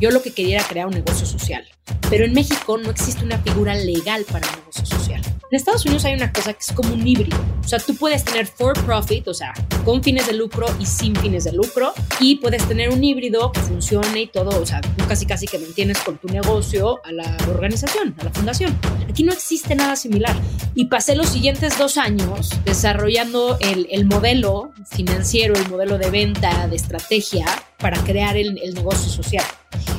[0.00, 1.62] Yo lo que quería era crear un negocio social,
[2.08, 5.20] pero en México no existe una figura legal para un negocio social.
[5.50, 7.36] En Estados Unidos hay una cosa que es como un híbrido.
[7.62, 9.52] O sea, tú puedes tener for profit, o sea,
[9.84, 13.60] con fines de lucro y sin fines de lucro, y puedes tener un híbrido que
[13.60, 17.36] funcione y todo, o sea, tú casi casi que mantienes con tu negocio a la
[17.50, 18.78] organización, a la fundación.
[19.06, 20.34] Aquí no existe nada similar.
[20.74, 26.68] Y pasé los siguientes dos años desarrollando el, el modelo financiero, el modelo de venta,
[26.68, 27.44] de estrategia
[27.80, 29.44] para crear el, negocio social.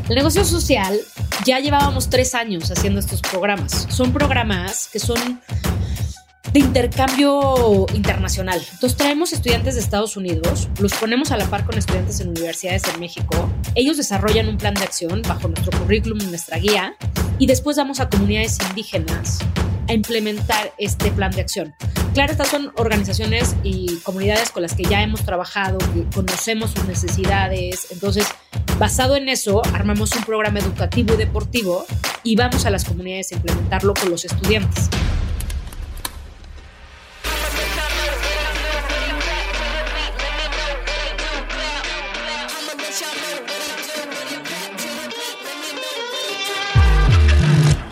[0.07, 0.99] El negocio social
[1.45, 3.87] ya llevábamos tres años haciendo estos programas.
[3.89, 5.41] Son programas que son
[6.53, 8.61] de intercambio internacional.
[8.73, 12.83] Entonces traemos estudiantes de Estados Unidos, los ponemos a la par con estudiantes en universidades
[12.93, 16.95] en México, ellos desarrollan un plan de acción bajo nuestro currículum nuestra guía
[17.39, 19.39] y después damos a comunidades indígenas
[19.87, 21.73] a implementar este plan de acción.
[22.13, 26.83] Claro, estas son organizaciones y comunidades con las que ya hemos trabajado, que conocemos sus
[26.83, 28.27] necesidades, entonces
[28.77, 31.85] basado en eso armamos un programa educativo y deportivo
[32.23, 34.89] y vamos a las comunidades a implementarlo con los estudiantes.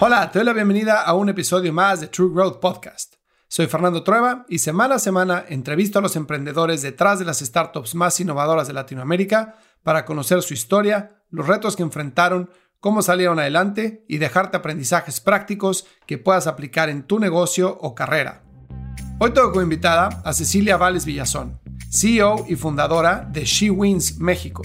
[0.01, 3.18] Hola, te doy la bienvenida a un episodio más de True Growth Podcast.
[3.51, 7.95] Soy Fernando Trueba y semana a semana entrevisto a los emprendedores detrás de las startups
[7.95, 14.05] más innovadoras de Latinoamérica para conocer su historia, los retos que enfrentaron, cómo salieron adelante
[14.07, 18.43] y dejarte aprendizajes prácticos que puedas aplicar en tu negocio o carrera.
[19.17, 24.61] Hoy tengo como invitada a Cecilia Vales Villazón, CEO y fundadora de She Wins México,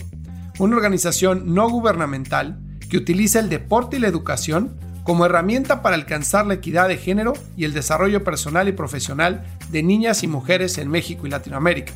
[0.59, 2.61] una organización no gubernamental
[2.91, 7.35] que utiliza el deporte y la educación como herramienta para alcanzar la equidad de género
[7.57, 11.93] y el desarrollo personal y profesional de niñas y mujeres en México y Latinoamérica.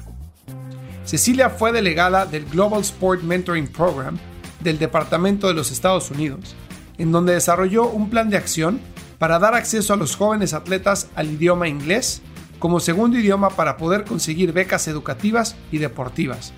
[1.04, 4.18] Cecilia fue delegada del Global Sport Mentoring Program
[4.60, 6.54] del Departamento de los Estados Unidos,
[6.98, 8.78] en donde desarrolló un plan de acción
[9.18, 12.20] para dar acceso a los jóvenes atletas al idioma inglés
[12.58, 16.52] como segundo idioma para poder conseguir becas educativas y deportivas.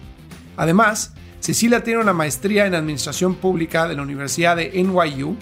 [0.56, 5.36] Además, Cecilia tiene una maestría en Administración Pública de la Universidad de NYU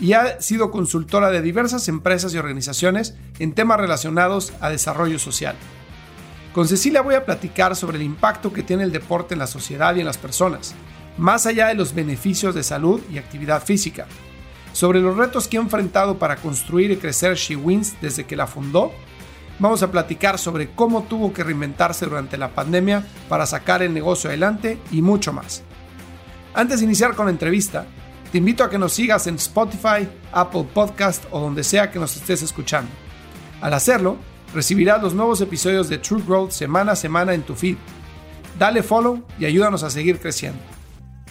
[0.00, 5.56] y ha sido consultora de diversas empresas y organizaciones en temas relacionados a desarrollo social.
[6.52, 9.94] Con Cecilia voy a platicar sobre el impacto que tiene el deporte en la sociedad
[9.94, 10.74] y en las personas,
[11.16, 14.06] más allá de los beneficios de salud y actividad física,
[14.72, 18.46] sobre los retos que ha enfrentado para construir y crecer She Wins desde que la
[18.46, 18.92] fundó.
[19.58, 24.30] Vamos a platicar sobre cómo tuvo que reinventarse durante la pandemia para sacar el negocio
[24.30, 25.62] adelante y mucho más.
[26.54, 27.86] Antes de iniciar con la entrevista,
[28.30, 32.14] te invito a que nos sigas en Spotify, Apple Podcast o donde sea que nos
[32.16, 32.90] estés escuchando.
[33.60, 34.18] Al hacerlo,
[34.54, 37.76] recibirás los nuevos episodios de True Growth semana a semana en tu feed.
[38.58, 40.60] Dale follow y ayúdanos a seguir creciendo.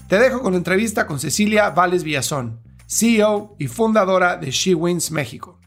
[0.07, 5.11] Te dejo con la entrevista con Cecilia Vales Villazón, CEO y fundadora de She Wins
[5.11, 5.59] México.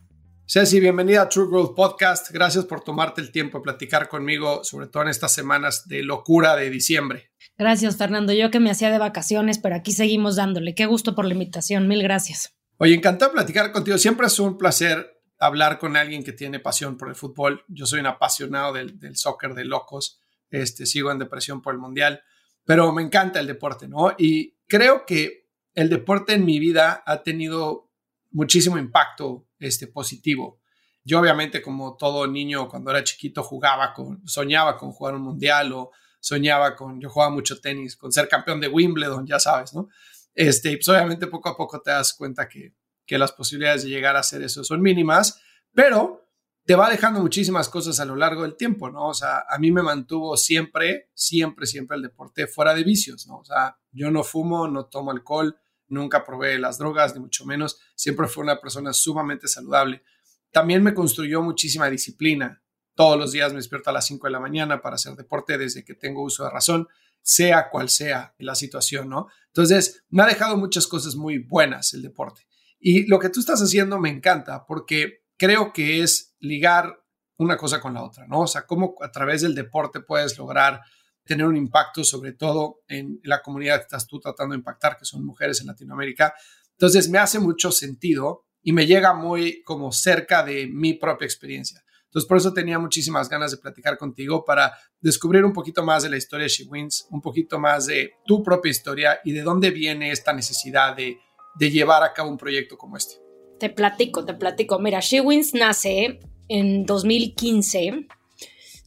[0.47, 2.31] Ceci, bienvenida a True Growth Podcast.
[2.33, 6.57] Gracias por tomarte el tiempo de platicar conmigo, sobre todo en estas semanas de locura
[6.57, 7.30] de diciembre.
[7.61, 8.33] Gracias, Fernando.
[8.33, 10.75] Yo que me hacía de vacaciones, pero aquí seguimos dándole.
[10.75, 11.89] Qué gusto por la invitación.
[11.89, 12.57] Mil gracias.
[12.79, 13.99] Oye, encantado platicar contigo.
[13.99, 17.63] Siempre es un placer hablar con alguien que tiene pasión por el fútbol.
[17.69, 20.23] Yo soy un apasionado del, soccer de locos.
[20.49, 22.23] Este, sigo en depresión por el mundial,
[22.65, 24.15] pero me encanta el deporte, ¿no?
[24.17, 27.91] Y creo que el deporte en mi vida ha tenido
[28.31, 30.63] muchísimo impacto este, positivo.
[31.05, 35.75] Yo obviamente como todo niño cuando era chiquito jugaba con, soñaba con jugar un mundial
[35.75, 39.89] o soñaba con, yo jugaba mucho tenis, con ser campeón de Wimbledon, ya sabes, ¿no?
[40.35, 44.17] Este, pues obviamente poco a poco te das cuenta que, que las posibilidades de llegar
[44.17, 45.41] a hacer eso son mínimas,
[45.75, 46.29] pero
[46.65, 49.09] te va dejando muchísimas cosas a lo largo del tiempo, ¿no?
[49.09, 53.39] O sea, a mí me mantuvo siempre, siempre, siempre el deporte fuera de vicios, ¿no?
[53.39, 57.81] O sea, yo no fumo, no tomo alcohol, nunca probé las drogas, ni mucho menos,
[57.97, 60.05] siempre fui una persona sumamente saludable.
[60.53, 62.63] También me construyó muchísima disciplina,
[63.01, 65.87] todos los días me despierto a las 5 de la mañana para hacer deporte desde
[65.87, 66.87] que tengo uso de razón,
[67.23, 69.29] sea cual sea la situación, ¿no?
[69.47, 72.47] Entonces, me ha dejado muchas cosas muy buenas el deporte.
[72.79, 77.03] Y lo que tú estás haciendo me encanta porque creo que es ligar
[77.39, 78.41] una cosa con la otra, ¿no?
[78.41, 80.83] O sea, cómo a través del deporte puedes lograr
[81.25, 85.07] tener un impacto, sobre todo en la comunidad que estás tú tratando de impactar, que
[85.07, 86.35] son mujeres en Latinoamérica.
[86.73, 91.83] Entonces, me hace mucho sentido y me llega muy como cerca de mi propia experiencia.
[92.11, 96.11] Entonces, por eso tenía muchísimas ganas de platicar contigo para descubrir un poquito más de
[96.11, 99.71] la historia de She Wins, un poquito más de tu propia historia y de dónde
[99.71, 101.19] viene esta necesidad de,
[101.57, 103.15] llevar a cabo un proyecto como este.
[103.61, 104.81] Te platico, te platico.
[104.81, 106.19] Mira, She Wins nace
[106.49, 108.09] en 2015.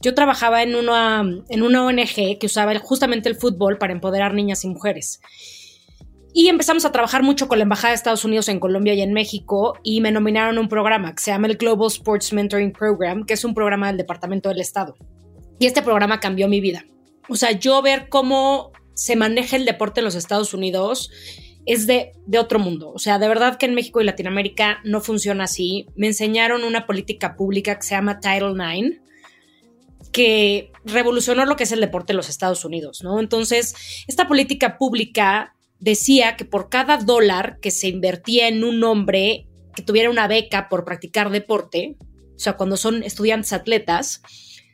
[0.02, 4.64] Yo trabajaba en una, en una ONG que usaba justamente el fútbol para empoderar niñas
[4.64, 5.20] y mujeres.
[6.36, 9.12] Y empezamos a trabajar mucho con la Embajada de Estados Unidos en Colombia y en
[9.12, 13.34] México y me nominaron un programa que se llama el Global Sports Mentoring Program, que
[13.34, 14.96] es un programa del Departamento del Estado.
[15.60, 16.86] Y este programa cambió mi vida.
[17.28, 21.08] O sea, yo ver cómo se maneja el deporte en los Estados Unidos
[21.66, 22.90] es de, de, otro mundo.
[22.92, 25.86] O sea, de verdad que en México y Latinoamérica no funciona así.
[25.94, 28.98] Me enseñaron una política pública que se llama Title IX,
[30.10, 33.20] que revolucionó lo que es el deporte en los Estados Unidos, ¿no?
[33.20, 35.54] Entonces, esta política pública
[35.84, 39.46] decía que por cada dólar que se invertía en un hombre
[39.76, 44.22] que tuviera una beca por practicar deporte, o sea, cuando son estudiantes atletas,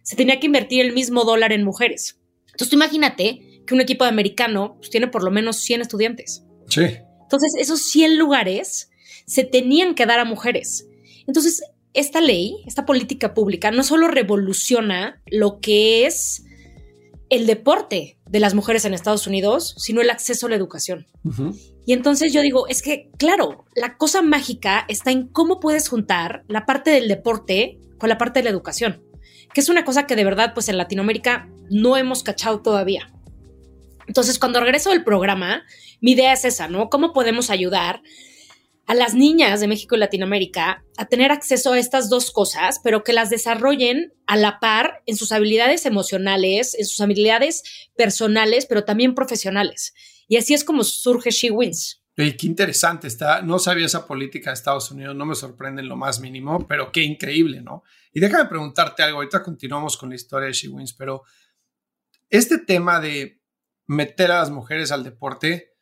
[0.05, 2.21] se tenía que invertir el mismo dólar en mujeres.
[2.47, 6.45] Entonces, tú imagínate que un equipo de americano pues, tiene por lo menos 100 estudiantes.
[6.69, 6.83] Sí.
[7.23, 8.91] Entonces, esos 100 lugares
[9.27, 10.87] se tenían que dar a mujeres.
[11.27, 11.61] Entonces,
[11.93, 16.45] esta ley, esta política pública, no solo revoluciona lo que es
[17.31, 21.07] el deporte de las mujeres en Estados Unidos, sino el acceso a la educación.
[21.87, 26.45] Y entonces yo digo, es que, claro, la cosa mágica está en cómo puedes juntar
[26.49, 29.03] la parte del deporte con la parte de la educación,
[29.55, 33.13] que es una cosa que de verdad, pues en Latinoamérica no hemos cachado todavía.
[34.09, 35.63] Entonces, cuando regreso del programa,
[36.01, 36.91] mi idea es esa, ¿no?
[36.91, 38.03] ¿Cómo podemos ayudar
[38.91, 43.05] a las niñas de México y Latinoamérica a tener acceso a estas dos cosas, pero
[43.05, 47.63] que las desarrollen a la par en sus habilidades emocionales, en sus habilidades
[47.97, 49.95] personales, pero también profesionales.
[50.27, 52.03] Y así es como surge She Wins.
[52.17, 53.43] qué interesante está.
[53.43, 56.91] No sabía esa política de Estados Unidos, no me sorprende en lo más mínimo, pero
[56.91, 57.85] qué increíble, ¿no?
[58.13, 59.19] Y déjame preguntarte algo.
[59.19, 61.23] Ahorita continuamos con la historia de She Wins, pero
[62.29, 63.41] este tema de
[63.87, 65.77] meter a las mujeres al deporte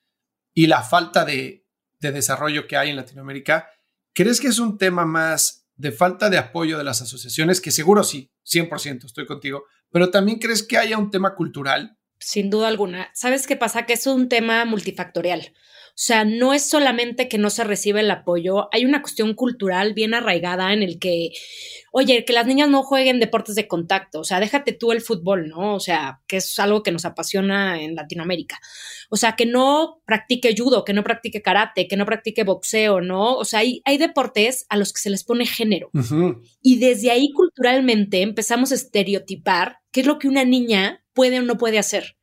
[0.52, 1.68] y la falta de
[2.00, 3.69] de desarrollo que hay en Latinoamérica,
[4.15, 7.61] ¿crees que es un tema más de falta de apoyo de las asociaciones?
[7.61, 11.97] Que seguro sí, 100% estoy contigo, pero también crees que haya un tema cultural?
[12.19, 13.11] Sin duda alguna.
[13.15, 13.87] ¿Sabes qué pasa?
[13.87, 15.53] Que es un tema multifactorial.
[15.99, 19.95] O sea, no es solamente que no se recibe el apoyo, hay una cuestión cultural
[19.95, 21.31] bien arraigada en el que,
[21.91, 25.49] oye, que las niñas no jueguen deportes de contacto, o sea, déjate tú el fútbol,
[25.49, 25.75] ¿no?
[25.75, 28.61] O sea, que es algo que nos apasiona en Latinoamérica.
[29.11, 33.35] O sea, que no practique judo, que no practique karate, que no practique boxeo, ¿no?
[33.35, 35.91] O sea, hay, hay deportes a los que se les pone género.
[36.62, 41.43] Y desde ahí culturalmente empezamos a estereotipar qué es lo que una niña puede o
[41.43, 42.17] no puede hacer.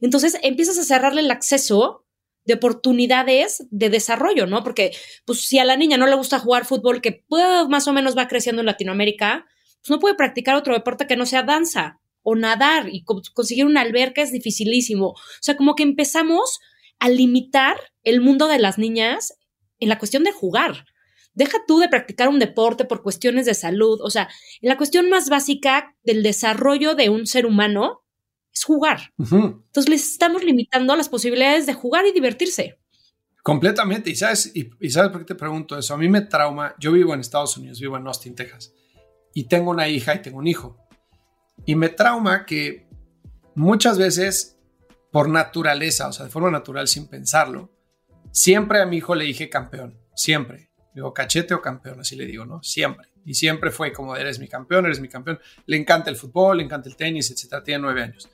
[0.00, 2.05] Entonces empiezas a cerrarle el acceso
[2.46, 4.62] de oportunidades de desarrollo, ¿no?
[4.62, 4.92] Porque,
[5.24, 7.24] pues, si a la niña no le gusta jugar fútbol, que
[7.68, 9.46] más o menos va creciendo en Latinoamérica,
[9.82, 13.82] pues no puede practicar otro deporte que no sea danza o nadar y conseguir una
[13.82, 15.10] alberca es dificilísimo.
[15.10, 16.58] O sea, como que empezamos
[16.98, 19.34] a limitar el mundo de las niñas
[19.78, 20.86] en la cuestión de jugar.
[21.34, 24.28] Deja tú de practicar un deporte por cuestiones de salud, o sea,
[24.60, 28.02] en la cuestión más básica del desarrollo de un ser humano,
[28.56, 29.12] es jugar.
[29.18, 32.78] Entonces les estamos limitando las posibilidades de jugar y divertirse.
[33.42, 34.10] Completamente.
[34.10, 35.92] ¿Y sabes, y, sabes por qué te pregunto eso?
[35.92, 36.74] A mí me trauma.
[36.78, 38.72] Yo vivo en Estados Unidos, vivo en Austin, Texas.
[39.34, 40.78] Y tengo una hija y tengo un hijo.
[41.66, 42.88] Y me trauma que
[43.54, 44.58] muchas veces,
[45.12, 47.70] por naturaleza, o sea, de forma natural, sin pensarlo,
[48.32, 49.98] siempre a mi hijo le dije campeón.
[50.14, 50.70] Siempre.
[50.94, 52.62] Digo, cachete o campeón, así le digo, ¿no?
[52.62, 53.08] Siempre.
[53.26, 55.38] Y siempre fue como, eres mi campeón, eres mi campeón.
[55.66, 57.62] Le encanta el fútbol, le encanta el tenis, etcétera.
[57.62, 58.30] Tiene nueve años.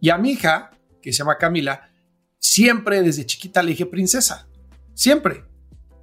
[0.00, 0.70] Y a mi hija,
[1.02, 1.90] que se llama Camila,
[2.38, 4.48] siempre desde chiquita le dije princesa,
[4.94, 5.44] siempre.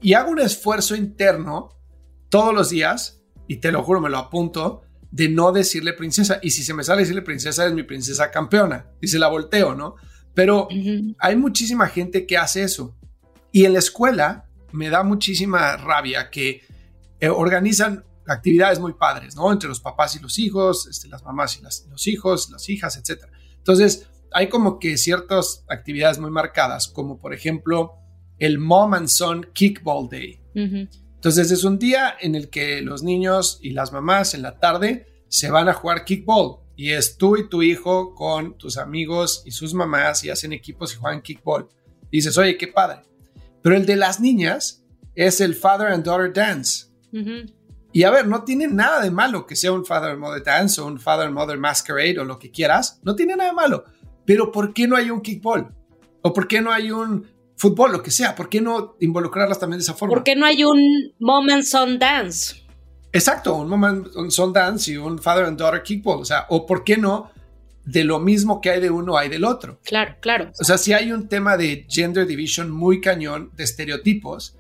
[0.01, 1.69] Y hago un esfuerzo interno
[2.29, 6.39] todos los días, y te lo juro, me lo apunto, de no decirle princesa.
[6.41, 8.87] Y si se me sale decirle princesa, es mi princesa campeona.
[9.01, 9.95] Y se la volteo, ¿no?
[10.33, 10.67] Pero
[11.19, 12.95] hay muchísima gente que hace eso.
[13.51, 16.61] Y en la escuela me da muchísima rabia que
[17.19, 19.51] eh, organizan actividades muy padres, ¿no?
[19.51, 23.31] Entre los papás y los hijos, este, las mamás y los hijos, las hijas, etcétera.
[23.67, 27.95] Entonces, hay como que ciertas actividades muy marcadas, como por ejemplo
[28.39, 30.39] el Mom and Son Kickball Day.
[30.53, 35.07] Entonces, es un día en el que los niños y las mamás en la tarde
[35.27, 36.59] se van a jugar kickball.
[36.77, 40.93] Y es tú y tu hijo con tus amigos y sus mamás y hacen equipos
[40.93, 41.67] y juegan kickball.
[42.09, 43.01] Y dices, oye, qué padre.
[43.61, 44.81] Pero el de las niñas
[45.13, 46.85] es el Father and Daughter Dance.
[47.97, 50.79] Y a ver, no tiene nada de malo que sea un Father and Mother Dance
[50.79, 52.99] o un Father and Mother Masquerade o lo que quieras.
[53.01, 53.85] No tiene nada de malo.
[54.23, 55.73] Pero ¿por qué no hay un kickball?
[56.21, 57.25] ¿O por qué no hay un
[57.55, 58.35] fútbol, lo que sea?
[58.35, 60.13] ¿Por qué no involucrarlas también de esa forma?
[60.13, 62.67] ¿Por qué no hay un Mom and Son Dance?
[63.11, 66.21] Exacto, un Mom and Son Dance y un Father and Daughter Kickball.
[66.21, 67.31] O sea, ¿o por qué no
[67.83, 69.79] de lo mismo que hay de uno hay del otro?
[69.83, 70.51] Claro, claro.
[70.59, 74.55] O sea, si hay un tema de gender division muy cañón, de estereotipos,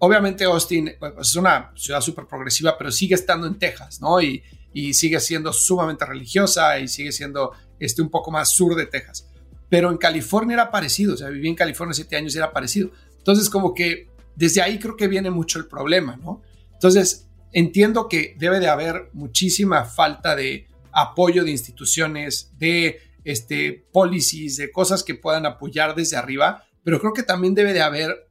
[0.00, 4.20] obviamente Austin pues, es una ciudad súper progresiva, pero sigue estando en Texas, ¿no?
[4.20, 4.42] Y,
[4.72, 9.26] y, sigue siendo sumamente religiosa y sigue siendo este, un poco más sur de Texas.
[9.68, 12.90] pero en California era parecido, o sea, viví en California siete años y era parecido.
[13.18, 16.42] Entonces, como que desde ahí creo que viene mucho el problema, ¿no?
[16.72, 24.56] Entonces, entiendo que debe de haber muchísima falta de apoyo de instituciones, de este, policies,
[24.56, 28.29] de cosas que puedan apoyar desde arriba, pero creo que también debe de haber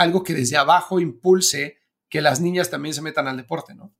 [0.00, 1.76] algo que desde abajo impulse
[2.08, 3.94] que las niñas también se metan al deporte, ¿no?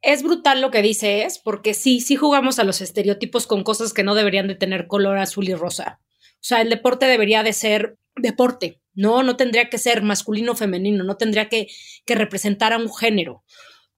[0.00, 4.04] Es brutal lo que dices, porque sí, sí jugamos a los estereotipos con cosas que
[4.04, 6.00] no deberían de tener color azul y rosa.
[6.34, 9.22] O sea, el deporte debería de ser deporte, ¿no?
[9.22, 11.68] No tendría que ser masculino o femenino, no tendría que,
[12.06, 13.44] que representar a un género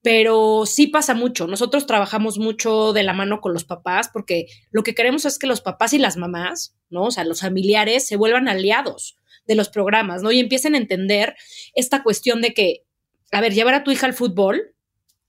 [0.03, 1.45] pero sí pasa mucho.
[1.45, 5.45] Nosotros trabajamos mucho de la mano con los papás porque lo que queremos es que
[5.45, 7.03] los papás y las mamás, ¿no?
[7.03, 10.31] O sea, los familiares se vuelvan aliados de los programas, ¿no?
[10.31, 11.35] Y empiecen a entender
[11.73, 12.83] esta cuestión de que,
[13.31, 14.75] a ver, llevar a tu hija al fútbol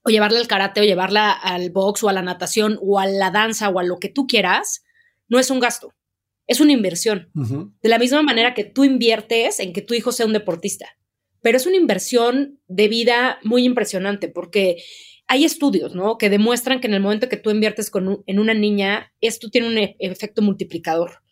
[0.05, 3.31] o llevarla al karate o llevarla al box o a la natación o a la
[3.31, 4.83] danza o a lo que tú quieras,
[5.29, 5.95] no es un gasto,
[6.47, 7.31] es una inversión.
[7.35, 10.87] De la misma manera que tú inviertes en que tu hijo sea un deportista
[11.43, 14.83] pero es una inversión de vida muy impresionante porque
[15.27, 16.17] hay estudios, ¿no?
[16.17, 19.69] Que demuestran que en el momento que tú inviertes con en una niña, esto tiene
[19.69, 21.23] un e, efecto multiplicador.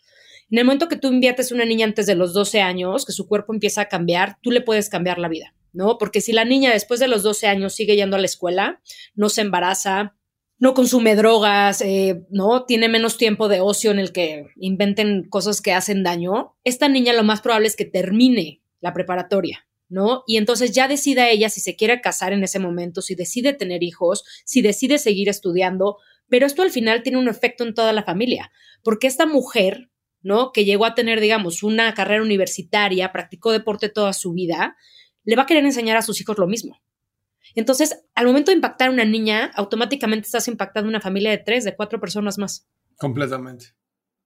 [0.50, 3.12] En el momento que tú inviertes en una niña antes de los 12 años, que
[3.12, 5.96] su cuerpo empieza a cambiar, tú le puedes cambiar la vida, ¿no?
[5.96, 8.80] Porque si la niña después de los 12 años sigue yendo a la escuela,
[9.14, 10.16] no se embaraza,
[10.58, 12.64] no consume drogas, eh, ¿no?
[12.64, 17.12] Tiene menos tiempo de ocio en el que inventen cosas que hacen daño, esta niña
[17.12, 20.24] lo más probable es que termine la preparatoria, ¿no?
[20.26, 23.84] Y entonces ya decida ella si se quiere casar en ese momento, si decide tener
[23.84, 28.02] hijos, si decide seguir estudiando, pero esto al final tiene un efecto en toda la
[28.02, 28.50] familia,
[28.82, 29.89] porque esta mujer,
[30.22, 30.52] ¿no?
[30.52, 34.76] Que llegó a tener, digamos, una carrera universitaria, practicó deporte toda su vida,
[35.24, 36.80] le va a querer enseñar a sus hijos lo mismo.
[37.54, 41.64] Entonces, al momento de impactar a una niña, automáticamente estás impactando una familia de tres,
[41.64, 42.68] de cuatro personas más.
[42.96, 43.74] Completamente.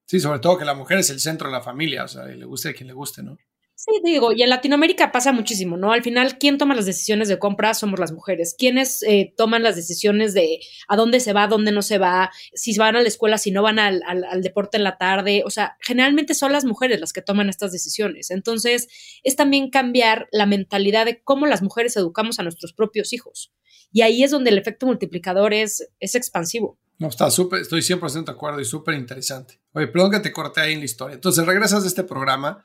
[0.06, 2.44] Sí, sobre todo que la mujer es el centro de la familia, o sea, le
[2.44, 3.38] guste a quien le guste, ¿no?
[3.76, 5.93] Sí, digo, y en Latinoamérica pasa muchísimo, ¿no?
[5.93, 7.75] Al final, ¿quién toma las decisiones de compra?
[7.75, 8.54] Somos las mujeres.
[8.57, 12.31] ¿Quiénes eh, toman las decisiones de a dónde se va, dónde no se va?
[12.54, 15.43] Si van a la escuela, si no van al, al, deporte en la tarde.
[15.45, 18.31] O sea, generalmente son las mujeres las que toman estas decisiones.
[18.31, 18.87] Entonces,
[19.25, 23.52] es también cambiar la mentalidad de cómo las mujeres educamos a nuestros propios hijos.
[23.90, 26.78] Y ahí es donde el efecto multiplicador es, es expansivo.
[26.99, 29.61] No, está súper, estoy 100% de acuerdo y súper interesante.
[29.73, 31.16] Oye, perdón que te corté ahí en la historia.
[31.16, 32.64] Entonces, regresas de este programa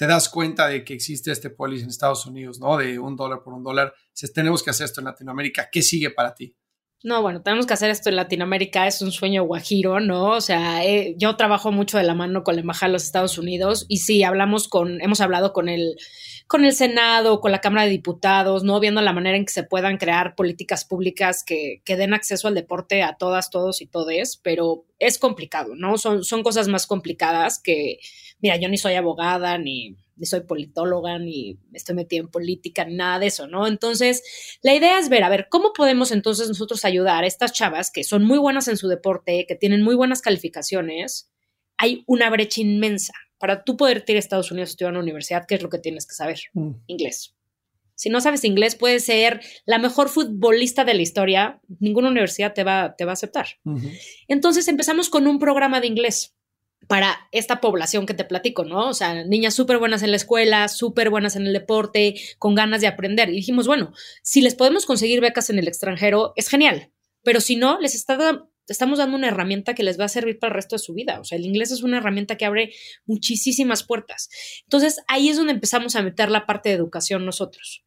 [0.00, 2.78] te das cuenta de que existe este policy en Estados Unidos, ¿no?
[2.78, 3.92] De un dólar por un dólar.
[4.14, 6.56] Si tenemos que hacer esto en Latinoamérica, ¿qué sigue para ti?
[7.04, 10.30] No, bueno, tenemos que hacer esto en Latinoamérica, es un sueño guajiro, ¿no?
[10.30, 13.36] O sea, eh, yo trabajo mucho de la mano con la Embajada de los Estados
[13.36, 15.96] Unidos y sí, hablamos con, hemos hablado con el,
[16.46, 18.80] con el Senado, con la Cámara de Diputados, ¿no?
[18.80, 22.54] Viendo la manera en que se puedan crear políticas públicas que, que den acceso al
[22.54, 25.98] deporte a todas, todos y todes, pero es complicado, ¿no?
[25.98, 27.98] Son, son cosas más complicadas que,
[28.40, 33.18] mira, yo ni soy abogada, ni, soy politóloga, ni estoy metida en política, ni nada
[33.18, 33.66] de eso, ¿no?
[33.66, 34.22] Entonces,
[34.62, 38.04] la idea es ver, a ver, ¿cómo podemos entonces nosotros ayudar a estas chavas que
[38.04, 41.30] son muy buenas en su deporte, que tienen muy buenas calificaciones?
[41.76, 43.14] Hay una brecha inmensa.
[43.38, 45.70] Para tú poder ir a Estados Unidos a estudiar en una universidad, ¿qué es lo
[45.70, 46.40] que tienes que saber?
[46.52, 46.72] Mm.
[46.86, 47.34] Inglés.
[47.94, 52.64] Si no sabes inglés, puedes ser la mejor futbolista de la historia, ninguna universidad te
[52.64, 53.46] va, te va a aceptar.
[54.26, 56.34] Entonces empezamos con un programa de inglés
[56.88, 58.88] para esta población que te platico, ¿no?
[58.88, 62.80] O sea, niñas súper buenas en la escuela, súper buenas en el deporte, con ganas
[62.80, 63.28] de aprender.
[63.30, 66.90] Y dijimos, bueno, si les podemos conseguir becas en el extranjero, es genial,
[67.22, 70.56] pero si no, les estamos dando una herramienta que les va a servir para el
[70.56, 71.20] resto de su vida.
[71.20, 72.72] O sea, el inglés es una herramienta que abre
[73.04, 74.28] muchísimas puertas.
[74.64, 77.84] Entonces, ahí es donde empezamos a meter la parte de educación nosotros.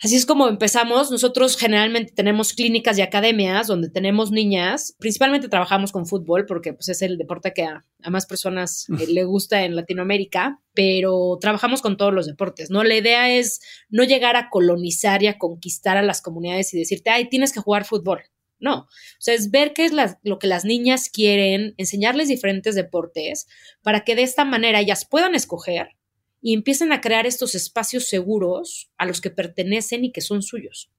[0.00, 1.10] Así es como empezamos.
[1.10, 4.94] Nosotros generalmente tenemos clínicas y academias donde tenemos niñas.
[4.98, 9.24] Principalmente trabajamos con fútbol porque pues, es el deporte que a, más personas eh, le
[9.24, 12.84] gusta en Latinoamérica, pero trabajamos con todos los deportes, ¿no?
[12.84, 17.10] La idea es no llegar a colonizar y a conquistar a las comunidades y decirte,
[17.10, 18.22] ay, tienes que jugar fútbol.
[18.60, 18.86] No, o
[19.20, 23.46] sea, es ver qué es lo que las niñas quieren, enseñarles diferentes deportes
[23.82, 25.97] para que de esta manera ellas puedan escoger
[26.40, 30.90] y empiezan a crear estos espacios seguros a los que pertenecen y que son suyos.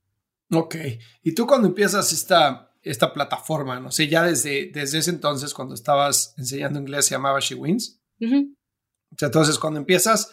[0.52, 0.76] Ok,
[1.24, 5.76] y tú cuando empiezas esta, esta plataforma, no sé, ya desde, desde ese entonces cuando
[5.76, 8.02] estabas enseñando inglés se llamaba She Wins.
[8.20, 10.32] entonces cuando empiezas,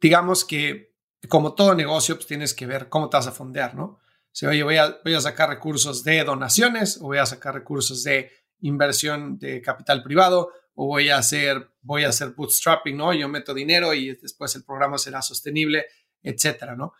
[0.00, 0.92] digamos que
[1.28, 3.84] como todo negocio, pues tienes que ver cómo te vas a fondear, ¿no?
[3.84, 7.54] O sea, oye, voy a, voy a sacar recursos de donaciones o voy a sacar
[7.54, 13.12] recursos de inversión de capital privado o voy a hacer, voy a hacer bootstrapping, ¿no?
[13.12, 15.86] Yo meto dinero y después el programa será sostenible,
[16.22, 16.92] etcétera, ¿no?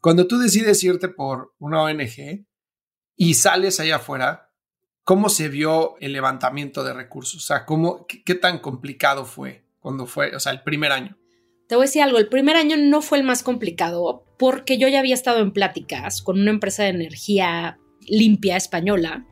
[0.00, 2.46] Cuando tú decides irte por una ONG
[3.16, 4.50] y sales allá afuera,
[5.04, 7.42] ¿cómo se vio el levantamiento de recursos?
[7.42, 11.16] O sea, ¿cómo, qué, tan complicado fue cuando fue, o sea, el primer año?
[11.68, 14.88] Te voy a decir algo, el primer año no fue el más complicado porque yo
[14.88, 17.78] ya había estado en pláticas con una empresa de energía
[18.10, 19.24] limpia española,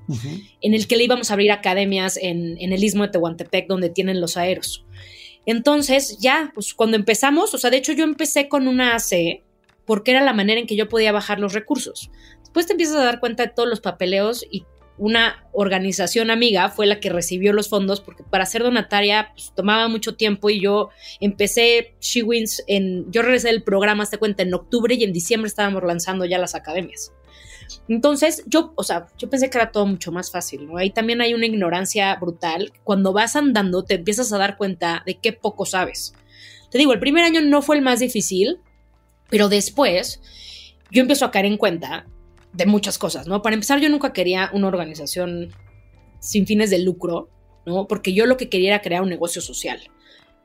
[0.61, 3.91] en el que le íbamos a abrir academias en, en, el istmo de Tehuantepec, donde
[3.91, 4.87] tienen los aeros.
[5.45, 9.43] Entonces, ya, pues cuando empezamos, o sea, de hecho yo empecé con una AC
[9.85, 12.11] porque era la manera en que yo podía bajar los recursos.
[12.41, 14.65] Después te empiezas a dar cuenta de todos los papeleos y
[14.99, 19.89] una organización amiga fue la que recibió los fondos porque para ser donataria pues, tomaba
[19.89, 24.53] mucho tiempo y yo empecé She Wins en, yo regresé del programa, hasta cuenta, en
[24.53, 27.13] octubre y en diciembre estábamos lanzando ya las academias.
[27.89, 30.77] Entonces, yo, o sea, yo pensé que era todo mucho más fácil, ¿no?
[30.77, 32.73] Ahí también hay una ignorancia brutal.
[32.85, 36.15] Cuando vas andando, te empiezas a dar cuenta de qué poco sabes.
[36.71, 38.61] Te digo, el primer año no fue el más difícil,
[39.31, 40.21] pero después
[40.91, 42.07] yo empiezo a caer en cuenta
[42.53, 43.43] de muchas cosas, ¿no?
[43.43, 45.55] Para empezar, yo nunca quería una organización
[46.21, 47.31] sin fines de lucro,
[47.67, 47.87] ¿no?
[47.87, 49.81] Porque yo lo que quería era crear un negocio social.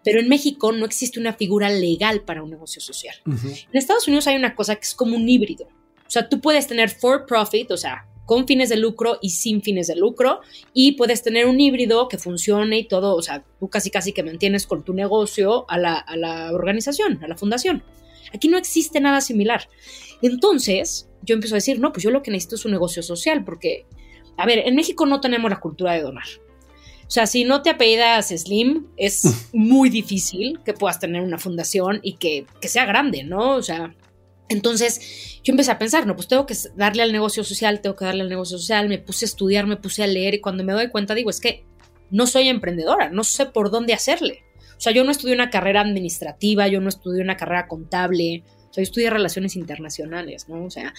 [0.03, 3.15] Pero en México no existe una figura legal para un negocio social.
[3.25, 5.67] En Estados Unidos hay una cosa que es como un híbrido.
[6.13, 9.63] O sea, tú puedes tener for profit, o sea, con fines de lucro y sin
[9.63, 10.41] fines de lucro,
[10.71, 14.21] y puedes tener un híbrido que funcione y todo, o sea, tú casi casi que
[14.21, 17.81] mantienes con tu negocio a la, a la organización, a la fundación.
[18.31, 19.67] Aquí no existe nada similar.
[20.21, 23.43] Entonces, yo empiezo a decir, no, pues yo lo que necesito es un negocio social,
[23.43, 23.87] porque,
[24.37, 26.27] a ver, en México no tenemos la cultura de donar.
[27.07, 32.01] O sea, si no te apellidas Slim, es muy difícil que puedas tener una fundación
[32.03, 33.55] y que, que sea grande, ¿no?
[33.55, 33.95] O sea,
[34.49, 38.05] entonces yo empecé a pensar, no, pues tengo que darle al negocio social, tengo que
[38.05, 40.73] darle al negocio social, me puse a estudiar, me puse a leer y cuando me
[40.73, 41.65] doy cuenta digo, es que
[42.11, 44.43] no soy emprendedora, no sé por dónde hacerle.
[44.77, 48.73] O sea, yo no estudié una carrera administrativa, yo no estudié una carrera contable, o
[48.73, 50.65] sea, yo estudié relaciones internacionales, ¿no?
[50.65, 50.93] O sea,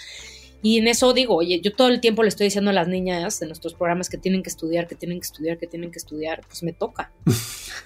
[0.62, 3.38] y en eso digo, oye, yo todo el tiempo le estoy diciendo a las niñas
[3.38, 6.40] de nuestros programas que tienen que estudiar, que tienen que estudiar, que tienen que estudiar,
[6.46, 7.12] pues me toca.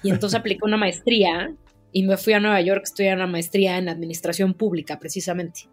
[0.04, 1.52] Y entonces apliqué una maestría
[1.92, 5.68] y me fui a Nueva York a estudiar una maestría en administración pública, precisamente.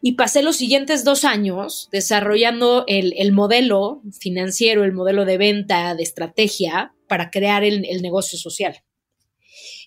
[0.00, 5.94] Y pasé los siguientes dos años desarrollando el, el modelo financiero, el modelo de venta,
[5.94, 8.82] de estrategia para crear el, el negocio social.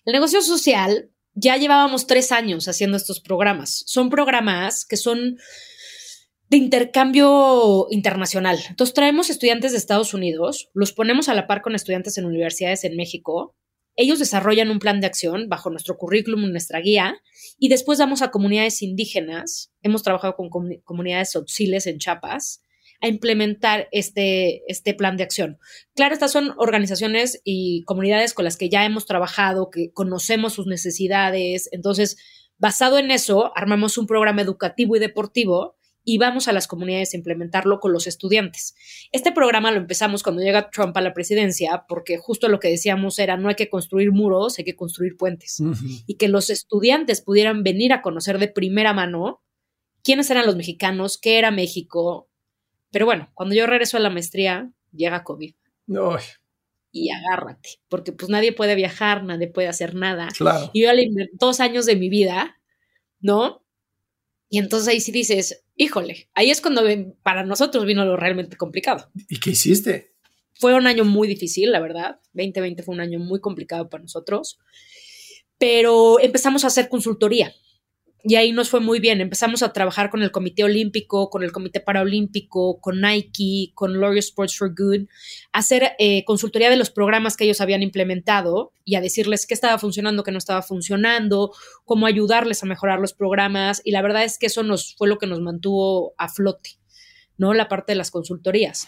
[0.06, 3.84] El negocio social ya llevábamos tres años haciendo estos programas.
[3.86, 5.38] Son programas que son
[6.50, 8.60] de intercambio internacional.
[8.68, 12.84] Entonces traemos estudiantes de Estados Unidos, los ponemos a la par con estudiantes en universidades
[12.84, 13.56] en México.
[14.02, 17.22] Ellos desarrollan un plan de acción bajo nuestro currículum, nuestra guía,
[17.60, 19.72] y después damos a comunidades indígenas.
[19.84, 20.50] Hemos trabajado con
[20.84, 22.64] comunidades auxiles en Chiapas
[23.00, 25.60] a implementar este, este plan de acción.
[25.94, 30.66] Claro, estas son organizaciones y comunidades con las que ya hemos trabajado, que conocemos sus
[30.66, 31.70] necesidades.
[31.72, 32.18] Entonces,
[32.58, 37.18] basado en eso, armamos un programa educativo y deportivo y vamos a las comunidades a
[37.18, 38.76] implementarlo con los estudiantes.
[39.12, 43.20] Este programa lo empezamos cuando llega Trump a la presidencia, porque justo lo que decíamos
[43.20, 45.62] era no hay que construir muros, hay que construir puentes.
[46.08, 49.42] Y que los estudiantes pudieran venir a conocer de primera mano
[50.04, 52.28] quiénes eran los mexicanos, qué era México,
[52.92, 55.56] pero bueno, cuando yo regreso a la maestría, llega COVID.
[56.92, 60.28] Y agárrate, porque pues nadie puede viajar, nadie puede hacer nada.
[60.38, 60.70] Claro.
[60.74, 62.60] Y yo le dos años de mi vida,
[63.22, 63.64] ¿no?
[64.50, 66.84] Y entonces ahí sí dices, híjole, ahí es cuando
[67.24, 69.10] para nosotros vino lo realmente complicado.
[69.28, 70.14] ¿Y qué hiciste?
[70.54, 72.20] Fue un año muy difícil, la verdad.
[72.34, 74.60] 2020 fue un año muy complicado para nosotros.
[75.58, 77.54] Pero empezamos a hacer consultoría
[78.24, 79.22] y ahí nos fue muy bien.
[79.22, 84.20] Empezamos a trabajar con el Comité Olímpico, con el Comité Paraolímpico, con Nike, con L'Oreal
[84.20, 85.08] Sports for Good,
[85.52, 89.54] a hacer eh, consultoría de los programas que ellos habían implementado y a decirles qué
[89.54, 91.54] estaba funcionando, qué no estaba funcionando,
[91.86, 93.82] cómo ayudarles a mejorar los programas.
[93.84, 96.72] Y la verdad es que eso nos fue lo que nos mantuvo a flote,
[97.38, 97.54] ¿no?
[97.54, 98.88] La parte de las consultorías.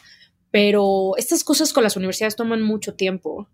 [0.52, 3.50] Pero estas cosas con las universidades toman mucho tiempo.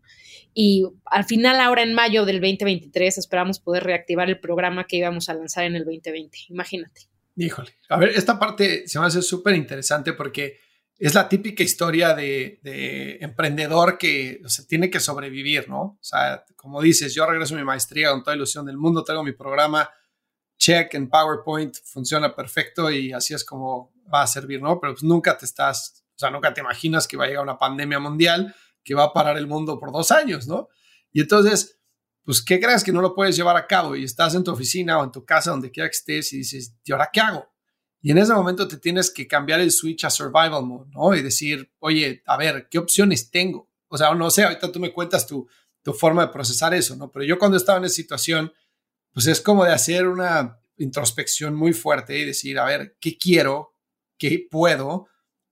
[0.53, 5.29] Y al final, ahora en mayo del 2023, esperamos poder reactivar el programa que íbamos
[5.29, 6.37] a lanzar en el 2020.
[6.49, 7.01] Imagínate.
[7.35, 7.75] Híjole.
[7.89, 10.59] A ver, esta parte se me hace súper interesante porque
[10.97, 12.59] es la típica historia de,
[13.21, 15.81] emprendedor que tiene que sobrevivir, ¿no?
[15.81, 19.23] O sea, como dices, yo regreso a mi maestría con toda ilusión del mundo, tengo
[19.23, 19.89] mi programa,
[20.57, 24.77] check en PowerPoint, funciona perfecto y así es como va a servir, ¿no?
[24.81, 27.57] Pero pues nunca te estás, o sea, nunca te imaginas que va a llegar una
[27.57, 30.69] pandemia mundial que va a parar el mundo por dos años, ¿no?
[31.11, 31.79] Y entonces,
[32.23, 33.95] pues, ¿qué crees que no lo puedes llevar a cabo?
[33.95, 36.75] Y estás en tu oficina o en tu casa, donde quiera que estés, y dices,
[36.83, 37.49] ¿y ahora qué hago?
[38.01, 41.13] Y en ese momento te tienes que cambiar el switch a survival mode, ¿no?
[41.13, 43.69] Y decir, oye, a ver, ¿qué opciones tengo?
[43.87, 45.47] O sea, no sé, ahorita tú me cuentas tu,
[45.81, 47.11] tu forma de procesar eso, ¿no?
[47.11, 48.53] Pero yo cuando estaba en esa situación,
[49.11, 53.75] pues es como de hacer una introspección muy fuerte y decir, a ver, ¿qué quiero?
[54.17, 55.07] ¿Qué puedo?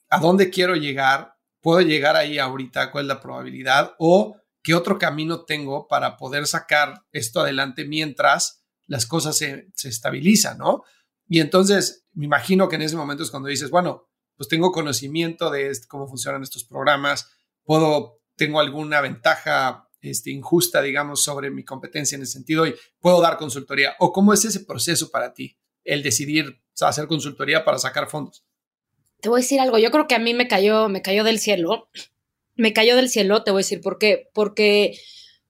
[0.09, 1.36] ¿A dónde quiero llegar?
[1.67, 6.47] Puedo llegar ahí ahorita, cuál es la probabilidad o ¿qué otro camino tengo para poder
[6.47, 10.83] sacar esto adelante mientras las cosas se, se estabilizan, ¿no?
[11.27, 15.51] Y entonces, me imagino que en ese momento es cuando dices, bueno, pues tengo conocimiento
[15.51, 17.31] de cómo funcionan estos programas,
[17.65, 23.19] puedo, tengo alguna ventaja este, injusta, digamos, sobre mi competencia en ese sentido y puedo
[23.19, 23.93] dar consultoría.
[23.99, 28.46] ¿O cómo es ese proceso para ti, el decidir hacer consultoría para sacar fondos?
[29.21, 31.39] Te voy a decir algo, yo creo que a mí me cayó, me cayó del
[31.39, 31.89] cielo,
[32.55, 34.99] me cayó del cielo, te voy a decir por qué, porque,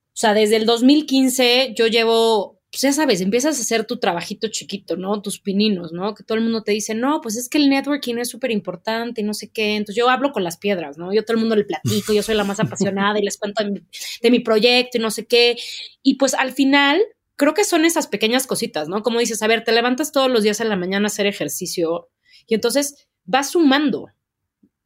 [0.08, 4.50] o sea, desde el 2015 yo llevo pues ya sabes, empiezas a hacer tu trabajito
[4.50, 5.22] chiquito, ¿no?
[5.22, 6.14] Tus pininos, ¿no?
[6.14, 9.22] Que todo el mundo te dice, no, pues es que el networking es súper importante
[9.22, 9.78] y no sé qué.
[9.78, 11.14] Entonces yo hablo con las piedras, ¿no?
[11.14, 13.72] Yo todo el mundo le platico, yo soy la más apasionada y les cuento de
[13.72, 13.82] mi,
[14.22, 15.58] de mi proyecto y no sé qué.
[16.04, 17.02] Y pues al final,
[17.38, 19.02] creo que son esas pequeñas cositas, ¿no?
[19.02, 22.10] Como dices, a ver, te levantas todos los días en la mañana a hacer ejercicio
[22.48, 24.08] y entonces vas sumando.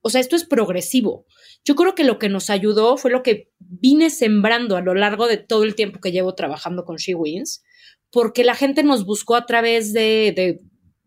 [0.01, 1.25] O sea, esto es progresivo.
[1.63, 5.27] Yo creo que lo que nos ayudó fue lo que vine sembrando a lo largo
[5.27, 7.63] de todo el tiempo que llevo trabajando con She Wins,
[8.09, 10.59] porque la gente nos buscó a través de,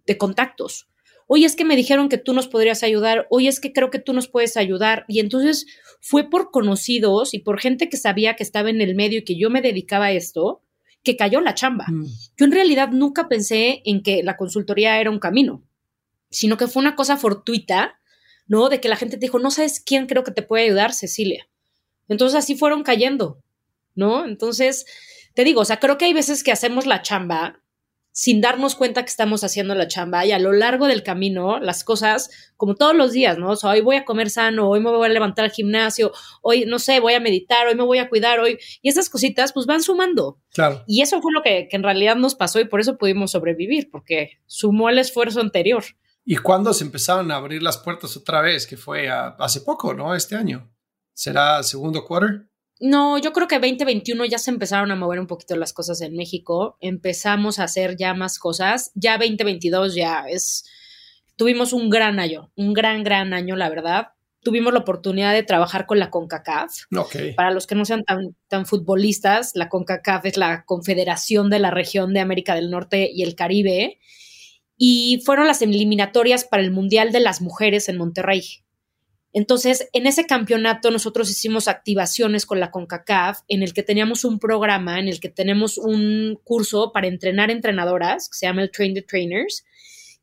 [0.07, 0.88] de, contactos.
[1.27, 3.99] Oye, es que me dijeron que tú nos podrías ayudar, oye, es que creo que
[3.99, 5.05] tú nos puedes ayudar.
[5.09, 5.66] Y entonces
[6.01, 9.37] fue por conocidos y por gente que sabía que estaba en el medio y que
[9.37, 10.62] yo me dedicaba a esto,
[11.03, 11.87] que cayó la chamba.
[11.88, 12.07] Mm.
[12.37, 15.62] Yo en realidad nunca pensé en que la consultoría era un camino,
[16.35, 18.01] sino que fue una cosa fortuita,
[18.47, 18.68] ¿no?
[18.68, 21.49] De que la gente te dijo, no sabes quién creo que te puede ayudar, Cecilia.
[22.09, 23.40] Entonces así fueron cayendo,
[23.94, 24.25] ¿no?
[24.25, 24.85] Entonces,
[25.35, 27.61] te digo, o sea, creo que hay veces que hacemos la chamba
[28.16, 31.83] sin darnos cuenta que estamos haciendo la chamba y a lo largo del camino las
[31.83, 33.51] cosas, como todos los días, ¿no?
[33.51, 36.64] O sea, hoy voy a comer sano, hoy me voy a levantar al gimnasio, hoy,
[36.64, 39.66] no sé, voy a meditar, hoy me voy a cuidar, hoy, y esas cositas pues
[39.66, 40.38] van sumando.
[40.53, 40.85] Claro.
[40.87, 43.90] Y eso fue lo que, que en realidad nos pasó y por eso pudimos sobrevivir,
[43.90, 45.85] porque sumó el esfuerzo anterior.
[46.25, 48.67] ¿Y cuándo se empezaron a abrir las puertas otra vez?
[48.67, 50.15] Que fue hace poco, ¿no?
[50.15, 50.71] Este año.
[51.13, 52.49] ¿Será segundo quarter?
[52.81, 56.17] No, yo creo que 2021 ya se empezaron a mover un poquito las cosas en
[56.17, 56.77] México.
[56.81, 58.91] Empezamos a hacer ya más cosas.
[58.95, 60.65] Ya 2022 ya es.
[61.37, 64.09] Tuvimos un gran año, un gran, gran año, la verdad.
[64.43, 66.73] Tuvimos la oportunidad de trabajar con la CONCACAF.
[66.97, 67.35] Okay.
[67.35, 71.71] Para los que no sean tan, tan futbolistas, la CONCACAF es la Confederación de la
[71.71, 73.99] Región de América del Norte y el Caribe.
[74.77, 78.43] Y fueron las eliminatorias para el Mundial de las Mujeres en Monterrey.
[79.33, 84.39] Entonces, en ese campeonato nosotros hicimos activaciones con la CONCACAF en el que teníamos un
[84.39, 88.95] programa, en el que tenemos un curso para entrenar entrenadoras, que se llama el Train
[88.95, 89.65] the Trainers,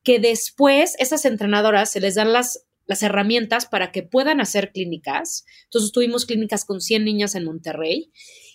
[0.02, 5.46] que después esas entrenadoras se les dan las, las herramientas para que puedan hacer clínicas.
[5.66, 8.12] Entonces tuvimos clínicas con 100 niñas en Monterrey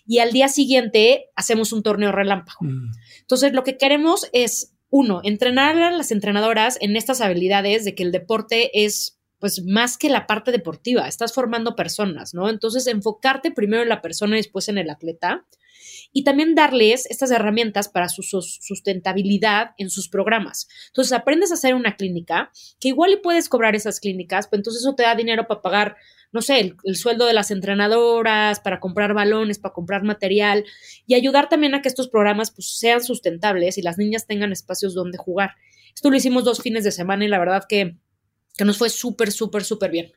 [0.07, 2.61] y al día siguiente hacemos un torneo relámpago.
[2.63, 2.93] Mm.
[3.21, 8.03] Entonces, lo que queremos es, uno, entrenar a las entrenadoras en estas habilidades de que
[8.03, 12.49] el deporte es pues más que la parte deportiva, estás formando personas, ¿no?
[12.49, 15.45] Entonces, enfocarte primero en la persona y después en el atleta
[16.13, 20.69] y también darles estas herramientas para su sustentabilidad en sus programas.
[20.89, 24.83] Entonces, aprendes a hacer una clínica, que igual y puedes cobrar esas clínicas, pero entonces
[24.83, 25.97] eso te da dinero para pagar,
[26.37, 30.65] no sé, el, sueldo de las entrenadoras, para comprar balones, para comprar material
[31.07, 34.95] y ayudar también a que estos programas pues, sean sustentables y las niñas tengan espacios
[34.95, 35.53] donde jugar.
[35.95, 37.97] Esto lo hicimos dos fines de semana y la verdad que
[38.57, 40.13] que nos fue súper, súper, súper bien.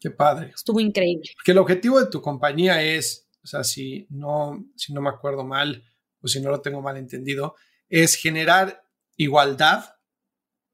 [0.00, 0.52] Qué padre.
[0.54, 1.30] Estuvo increíble.
[1.44, 5.44] Que el objetivo de tu compañía es, o sea, si no, si no me acuerdo
[5.44, 5.84] mal
[6.20, 7.54] o si no lo tengo mal entendido,
[7.88, 8.84] es generar
[9.16, 9.94] igualdad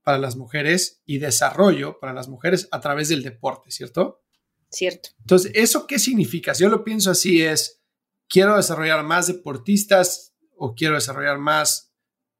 [0.02, 4.19] para las mujeres y desarrollo para las mujeres a través del deporte, ¿cierto?
[4.70, 5.10] Cierto.
[5.20, 6.54] Entonces, ¿eso qué significa?
[6.54, 7.80] Si yo lo pienso así es,
[8.28, 11.92] quiero desarrollar más deportistas o quiero desarrollar más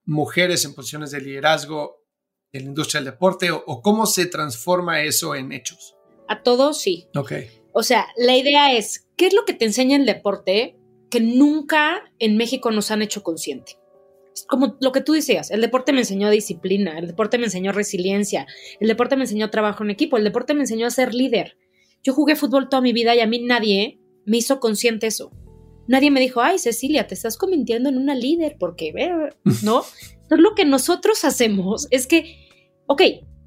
[0.05, 2.01] mujeres en posiciones de liderazgo
[2.53, 5.97] en la industria del deporte o, cómo se transforma eso en hechos?
[6.29, 7.09] A todos sí.
[7.14, 7.33] Ok.
[7.73, 10.77] O sea, la idea es, ¿qué es lo que te enseña el deporte
[11.11, 13.79] que nunca en México nos han hecho consciente?
[14.35, 17.73] Es como lo que tú decías, el deporte me enseñó disciplina, el deporte me enseñó
[17.73, 18.47] resiliencia,
[18.79, 21.57] el deporte me enseñó trabajo en equipo, el deporte me enseñó a ser líder.
[22.03, 25.33] Yo jugué fútbol toda mi vida y a mí nadie me hizo consciente eso.
[25.87, 28.93] Nadie me dijo, ay, Cecilia, te estás convirtiendo en una líder porque,
[29.63, 29.83] ¿no?
[30.23, 32.49] Entonces, lo que nosotros hacemos es que,
[32.87, 33.03] ok,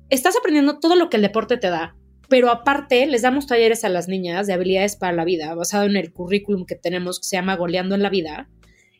[0.10, 1.96] estás aprendiendo todo lo que el deporte te da,
[2.28, 5.96] pero aparte les damos talleres a las niñas de habilidades para la vida, basado en
[5.96, 8.50] el currículum que tenemos que se llama Goleando en la Vida,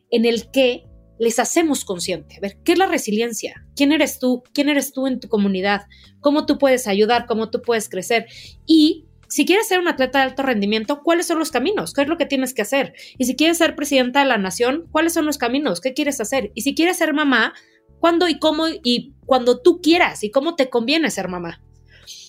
[0.10, 0.86] en el que
[1.20, 2.38] les hacemos consciente.
[2.38, 3.66] A ver, ¿qué es la resiliencia?
[3.76, 4.44] ¿Quién eres tú?
[4.54, 5.82] ¿Quién eres tú en tu comunidad?
[6.22, 7.26] ¿Cómo tú puedes ayudar?
[7.28, 8.28] ¿Cómo tú puedes crecer?
[8.66, 11.92] Y si quieres ser un atleta de alto rendimiento, ¿cuáles son los caminos?
[11.92, 12.94] ¿Qué es lo que tienes que hacer?
[13.18, 15.82] Y si quieres ser presidenta de la nación, ¿cuáles son los caminos?
[15.82, 16.52] ¿Qué quieres hacer?
[16.54, 17.56] Y si quieres ser mamá,
[18.00, 21.64] cuándo y cómo y cuando tú quieras y cómo te conviene ser mamá.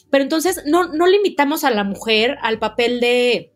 [0.09, 3.53] Pero entonces no, no limitamos a la mujer al papel de,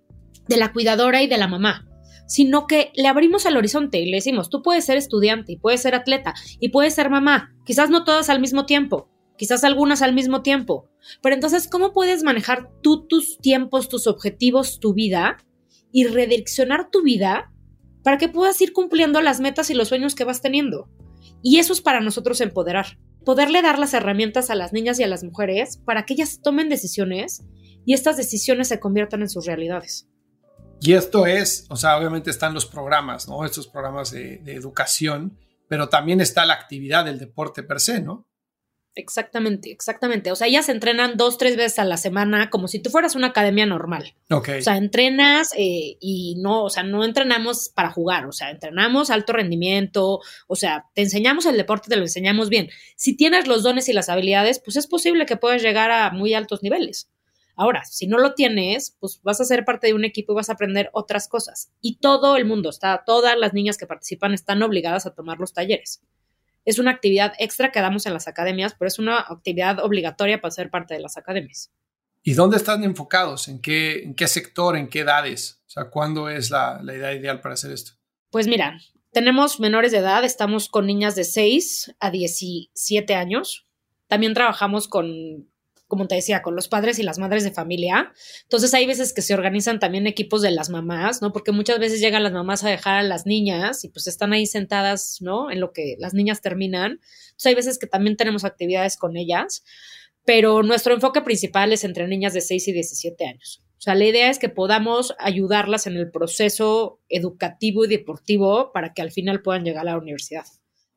[0.47, 1.89] de la cuidadora y de la mamá.
[2.29, 5.81] sino que le abrimos el horizonte y le decimos, tú puedes ser estudiante y puedes
[5.81, 9.09] ser atleta y puedes ser mamá, quizás no todas al mismo tiempo,
[9.39, 10.91] quizás algunas al mismo tiempo,
[11.23, 15.39] pero entonces, ¿cómo puedes manejar tú tus tiempos, tus objetivos, tu vida
[15.93, 17.51] y redireccionar tu vida
[18.03, 20.91] para que puedas ir cumpliendo las metas y los sueños que vas teniendo?
[21.43, 25.09] Y eso es para nosotros empoderar, poderle dar las herramientas a las niñas y a
[25.09, 27.45] las mujeres para que ellas tomen decisiones
[27.87, 30.09] y estas decisiones se conviertan en sus realidades.
[30.81, 33.45] Y esto es, o sea, obviamente están los programas, ¿no?
[33.45, 38.28] Estos programas de, de educación, pero también está la actividad del deporte per se, ¿no?
[38.99, 40.33] Exactamente, exactamente.
[40.33, 43.29] O sea, ellas entrenan dos, tres veces a la semana como si tú fueras una
[43.29, 44.17] academia normal.
[44.29, 44.49] Ok.
[44.59, 49.11] O sea, entrenas eh, y no, o sea, no entrenamos para jugar, o sea, entrenamos
[49.11, 52.71] alto rendimiento, o sea, te enseñamos el deporte, te lo enseñamos bien.
[52.97, 56.35] Si tienes los dones y las habilidades, pues es posible que puedas llegar a muy
[56.35, 57.09] altos niveles.
[57.55, 60.49] Ahora, si no lo tienes, pues vas a ser parte de un equipo y vas
[60.49, 61.71] a aprender otras cosas.
[61.81, 65.53] Y todo el mundo está, todas las niñas que participan están obligadas a tomar los
[65.53, 66.03] talleres
[66.69, 70.51] es una actividad extra que damos en las academias, pero es una actividad obligatoria para
[70.51, 71.73] ser parte de las academias.
[72.23, 73.49] ¿Y dónde están enfocados?
[73.49, 74.77] ¿En qué, en qué sector?
[74.77, 75.63] ¿En qué edades?
[75.67, 77.93] O sea, ¿cuándo es la, la idea ideal para hacer esto?
[78.29, 78.79] Pues mira,
[79.13, 83.67] tenemos menores de edad, estamos con niñas de 6 a 17 años.
[84.07, 85.49] También trabajamos con
[85.89, 88.13] como te decía, con los padres y las madres de familia.
[88.43, 91.33] Entonces hay veces que se organizan también equipos de las mamás, ¿no?
[91.33, 94.47] Porque muchas veces llegan las mamás a dejar a las niñas y pues están ahí
[94.47, 95.51] sentadas, ¿no?
[95.51, 96.93] En lo que las niñas terminan.
[96.93, 99.65] Entonces hay veces que también tenemos actividades con ellas,
[100.25, 103.65] pero nuestro enfoque principal es entre niñas de 6 y 17 años.
[103.79, 108.93] O sea, la idea es que podamos ayudarlas en el proceso educativo y deportivo para
[108.93, 110.45] que al final puedan llegar a la universidad.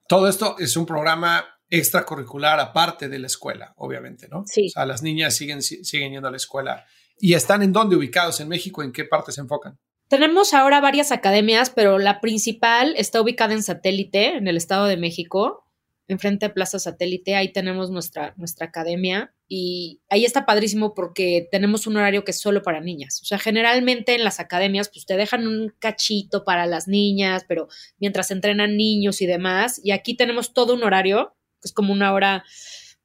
[0.08, 4.44] Todo esto es un programa extracurricular aparte de la escuela, obviamente, ¿no?
[4.46, 4.68] Sí.
[4.68, 6.86] O sea, las niñas siguen, siguen yendo a la escuela.
[7.18, 8.84] ¿Y están en dónde ubicados en México?
[8.84, 9.80] ¿En qué parte se enfocan?
[10.10, 14.98] Tenemos ahora varias academias, pero la principal está ubicada en Satélite, en el Estado de
[14.98, 15.64] México,
[16.10, 17.36] enfrente de Plaza Satélite.
[17.36, 22.42] Ahí tenemos nuestra, nuestra academia y ahí está padrísimo porque tenemos un horario que es
[22.42, 23.22] solo para niñas.
[23.22, 27.70] O sea, generalmente en las academias, pues te dejan un cachito para las niñas, pero
[27.98, 29.80] mientras entrenan niños y demás.
[29.82, 32.44] Y aquí tenemos todo un horario que es como una hora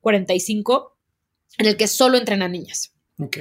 [0.00, 0.98] 45,
[1.58, 2.92] en el que solo entrenan niñas.
[3.18, 3.38] Ok.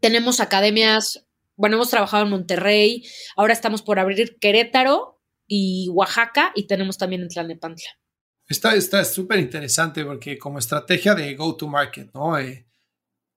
[0.00, 3.04] Tenemos academias, bueno, hemos trabajado en Monterrey,
[3.36, 7.88] ahora estamos por abrir Querétaro y Oaxaca y tenemos también en Tlalnepantla.
[8.48, 12.38] Está súper interesante porque como estrategia de go-to-market, ¿no?
[12.38, 12.66] Eh,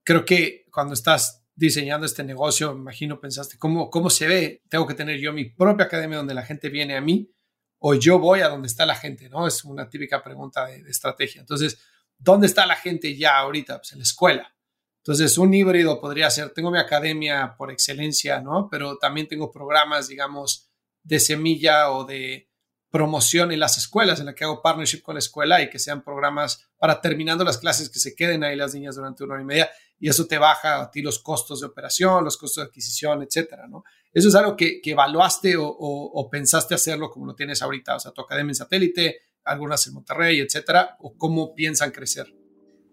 [0.04, 4.64] creo que cuando estás diseñando este negocio, imagino pensaste, ¿cómo, ¿cómo se ve?
[4.70, 7.32] Tengo que tener yo mi propia academia donde la gente viene a mí
[7.80, 9.48] o yo voy a donde está la gente, ¿no?
[9.48, 11.42] Es una típica pregunta de, estrategia.
[11.42, 11.80] Entonces,
[12.18, 13.78] ¿dónde está la gente ya ahorita?
[13.78, 14.56] Pues en la escuela.
[14.98, 18.70] Entonces, un híbrido podría ser, tengo mi academia por excelencia, ¿no?
[18.70, 20.70] Pero también tengo programas, digamos,
[21.04, 22.50] de semilla o de
[22.90, 26.04] promoción en las escuelas, en la que hago partnership con la escuela y que sean
[26.04, 29.46] programas para terminando las clases que se queden ahí las niñas durante una hora y
[29.46, 33.22] media y eso te baja a ti los costos de operación, los costos de adquisición,
[33.24, 33.84] etcétera, ¿no?
[34.16, 37.98] ¿Eso es algo que, evaluaste o, pensaste hacerlo como lo tienes ahorita?
[37.98, 42.34] O sea, tu academia en satélite, algunas en Monterrey, etcétera, o cómo piensan crecer?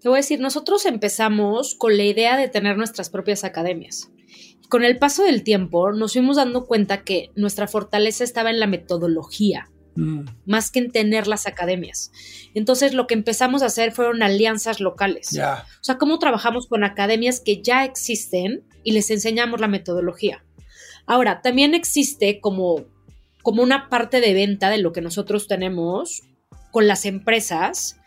[0.01, 4.11] Te voy a decir, nosotros empezamos con la idea de tener nuestras propias academias.
[4.69, 8.67] Con el paso del tiempo nos fuimos dando cuenta que nuestra fortaleza estaba en la
[8.67, 10.25] metodología, mm.
[10.45, 12.11] más que en tener las academias.
[12.53, 15.29] Entonces lo que empezamos a hacer fueron alianzas locales.
[15.29, 20.45] O sea, cómo trabajamos con academias que ya existen y les enseñamos la metodología.
[21.07, 22.85] Ahora, también existe como,
[23.43, 26.23] como una parte de venta de lo que nosotros tenemos
[26.71, 28.01] con las empresas,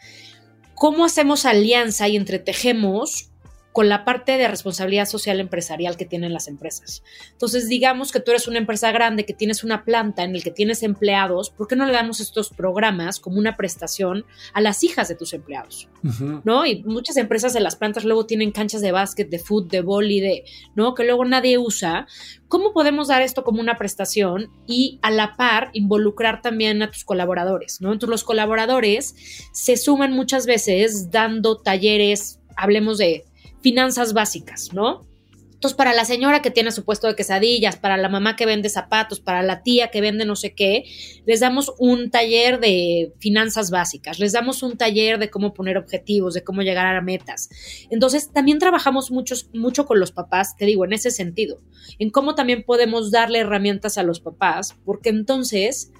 [0.73, 3.31] cómo hacemos alianza y entretejemos
[3.75, 7.03] con la parte de responsabilidad social empresarial que tienen las empresas.
[7.33, 10.51] Entonces, digamos que tú eres una empresa grande que tienes una planta en el que
[10.51, 15.09] tienes empleados, ¿por qué no le damos estos programas como una prestación a las hijas
[15.09, 15.89] de tus empleados?
[16.45, 16.65] ¿No?
[16.65, 20.19] Y muchas empresas de las plantas luego tienen canchas de básquet, de fútbol, de boli,
[20.21, 20.95] de, ¿no?
[20.95, 22.07] Que luego nadie usa.
[22.47, 27.03] ¿Cómo podemos dar esto como una prestación y a la par involucrar también a tus
[27.03, 27.91] colaboradores, ¿no?
[27.91, 29.15] Entonces, los colaboradores
[29.51, 33.25] se suman muchas veces dando talleres, hablemos de
[33.65, 35.08] finanzas básicas, ¿no?
[35.56, 38.69] Entonces, para la señora que tiene su puesto de quesadillas, para la mamá que vende
[38.69, 40.84] zapatos, para la tía que vende no sé qué,
[41.25, 46.36] les damos un taller de finanzas básicas, les damos un taller de cómo poner objetivos,
[46.36, 47.49] de cómo llegar a metas.
[47.89, 51.58] Entonces, también trabajamos mucho, mucho con los papás, te digo, en ese sentido,
[51.97, 55.91] en cómo también podemos darle herramientas a los papás, porque entonces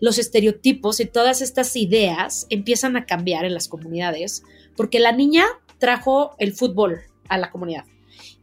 [0.00, 4.42] los estereotipos y todas estas ideas empiezan a cambiar en las comunidades,
[4.76, 5.44] porque la niña
[5.84, 7.84] trajo el fútbol a la comunidad.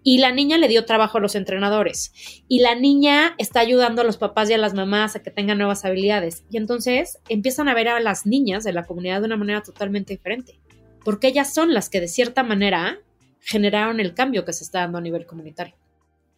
[0.04, 2.12] y la niña le dio trabajo a los entrenadores
[2.48, 5.58] y la niña está ayudando a los papás y a las mamás a que tengan
[5.58, 6.44] nuevas habilidades.
[6.52, 10.14] Y entonces empiezan a ver a las niñas de la comunidad de una manera totalmente
[10.14, 10.60] diferente,
[11.04, 13.00] porque ellas son las que de cierta manera
[13.40, 15.76] generaron el cambio que se está dando a nivel comunitario.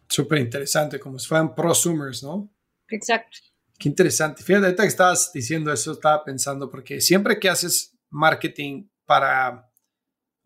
[0.08, 2.50] Súper interesante, como si fueran prosumers, ¿no?
[2.88, 3.38] Exacto.
[3.78, 4.42] Qué interesante.
[4.42, 9.70] Fíjate, ahorita que estabas diciendo eso, estaba pensando, porque siempre que haces marketing para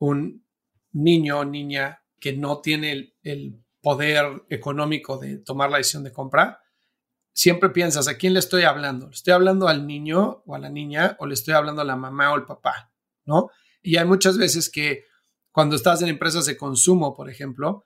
[0.00, 0.44] un
[0.92, 6.60] niño o niña que no tiene el, poder económico de tomar la decisión de compra,
[7.32, 9.06] siempre piensas, ¿a quién le estoy hablando?
[9.06, 11.94] ¿Le estoy hablando al niño o a la niña o le estoy hablando a la
[11.94, 12.92] mamá o al papá?
[13.24, 13.50] ¿No?
[13.80, 15.04] Y hay muchas veces que
[15.52, 17.84] cuando estás en empresas de consumo, por ejemplo,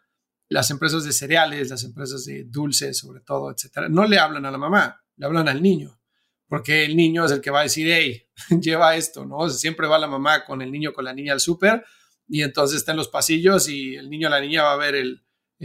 [0.48, 4.50] las empresas de cereales, las empresas de dulces, sobre todo, etcétera, no le hablan a
[4.50, 6.00] la mamá, le hablan al niño,
[6.48, 8.26] porque el niño es el que va a decir, hey,
[8.60, 9.48] lleva esto, ¿no?
[9.50, 11.84] siempre va la mamá con el niño, con la niña al súper
[12.32, 14.94] y entonces está en los pasillos y el niño o la niña va a ver
[14.94, 15.22] el,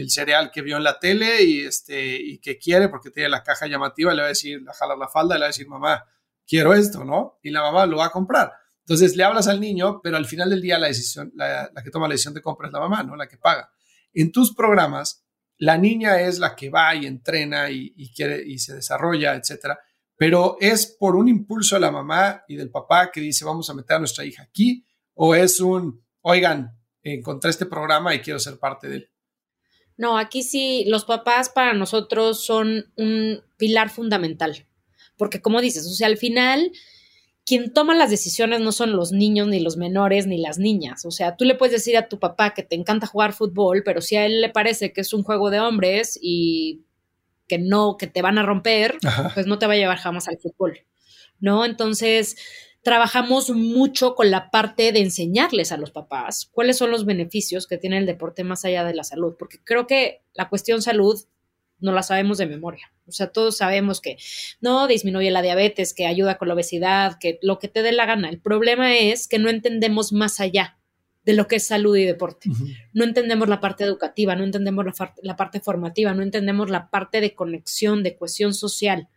[0.10, 3.68] cereal que vio en la tele y, este, y que quiere porque tiene la caja
[3.68, 6.04] llamativa, le va a decir, a jalar la falda, le va a decir, mamá,
[6.46, 7.40] quiero esto, ¿no?
[7.42, 8.52] Y la mamá lo va a comprar.
[8.82, 12.10] Entonces le hablas al niño, pero al final del día la decisión, la, que toma
[12.10, 13.16] la decisión de compra es la mamá, ¿no?
[13.16, 13.72] La que paga.
[14.14, 15.26] En tus programas,
[15.60, 19.80] la niña es la que va y entrena y, y quiere y se desarrolla, etcétera.
[20.18, 23.74] Pero es por un impulso de la mamá y del papá que dice, vamos a
[23.74, 28.60] meter a nuestra hija aquí, o es un, oigan, encontré este programa y quiero ser
[28.60, 29.10] parte de él.
[29.96, 34.68] No, aquí sí, los papás para nosotros son un pilar fundamental,
[35.16, 36.72] porque como dices, o sea, al final,
[37.46, 41.06] quien toma las decisiones no son los niños, ni los menores, ni las niñas.
[41.06, 44.02] O sea, tú le puedes decir a tu papá que te encanta jugar fútbol, pero
[44.02, 46.84] si a él le parece que es un juego de hombres y
[47.48, 48.98] que no, que te van a romper,
[49.34, 50.80] pues no te va a llevar jamás al fútbol.
[51.40, 51.64] ¿No?
[51.64, 52.36] Entonces,
[52.88, 57.78] trabajamos mucho con la parte de enseñarles a los papás cuáles son los beneficios que
[57.78, 61.20] tiene el deporte más allá de la salud, porque creo que la cuestión salud
[61.82, 62.90] no la sabemos de memoria.
[63.06, 64.16] O sea, todos sabemos que
[64.62, 68.06] no disminuye la diabetes, que ayuda con la obesidad, que lo que te dé la
[68.06, 68.30] gana.
[68.30, 70.78] El problema es que no entendemos más allá
[71.26, 72.50] de lo que es salud y deporte.
[72.94, 77.20] No entendemos la parte educativa, no entendemos la, la parte formativa, no entendemos la parte
[77.20, 79.10] de conexión, de cohesión social.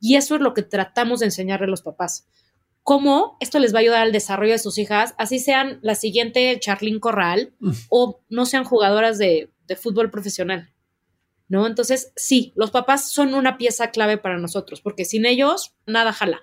[0.00, 2.28] Y eso es lo que tratamos de enseñarle a los papás
[2.86, 6.56] cómo esto les va a ayudar al desarrollo de sus hijas, así sean la siguiente
[6.60, 7.52] Charlene Corral
[7.88, 10.72] o no sean jugadoras de, fútbol profesional.
[11.48, 11.66] ¿No?
[11.66, 16.40] Entonces, sí, los papás son una pieza clave para nosotros, porque sin ellos, nada jala.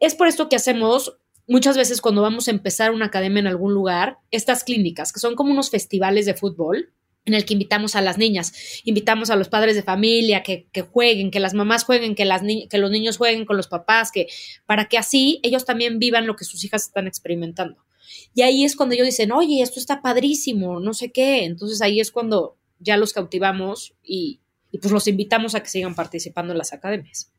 [0.00, 3.74] Es por esto que hacemos muchas veces cuando vamos a empezar una academia en algún
[3.74, 6.94] lugar, estas clínicas, que son como unos festivales de fútbol,
[7.26, 8.52] en el que invitamos a las niñas,
[8.84, 12.78] invitamos a los padres de familia que, jueguen, que las mamás jueguen, que, las que
[12.78, 14.28] los niños jueguen con los papás, que
[14.64, 17.84] para que así ellos también vivan lo que sus hijas están experimentando.
[18.32, 21.44] Y ahí es cuando ellos dicen, oye, esto está padrísimo, no sé qué.
[21.44, 25.96] Entonces ahí es cuando ya los cautivamos y, y pues los invitamos a que sigan
[25.96, 27.32] participando en las academias.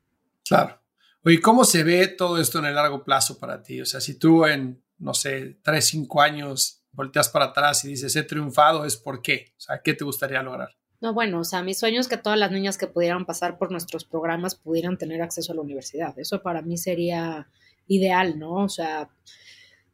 [0.45, 0.81] Claro.
[1.23, 3.79] Oye, ¿cómo se ve todo esto en el largo plazo para ti?
[3.79, 8.15] O sea, si tú en, no sé, tres, cinco años volteas para atrás y dices,
[8.15, 9.53] he triunfado, es por qué.
[9.55, 10.75] O sea, ¿qué te gustaría lograr?
[10.99, 13.71] No, bueno, o sea, mi sueño es que todas las niñas que pudieran pasar por
[13.71, 16.17] nuestros programas pudieran tener acceso a la universidad.
[16.17, 17.49] Eso para mí sería
[17.87, 18.55] ideal, ¿no?
[18.63, 19.09] O sea,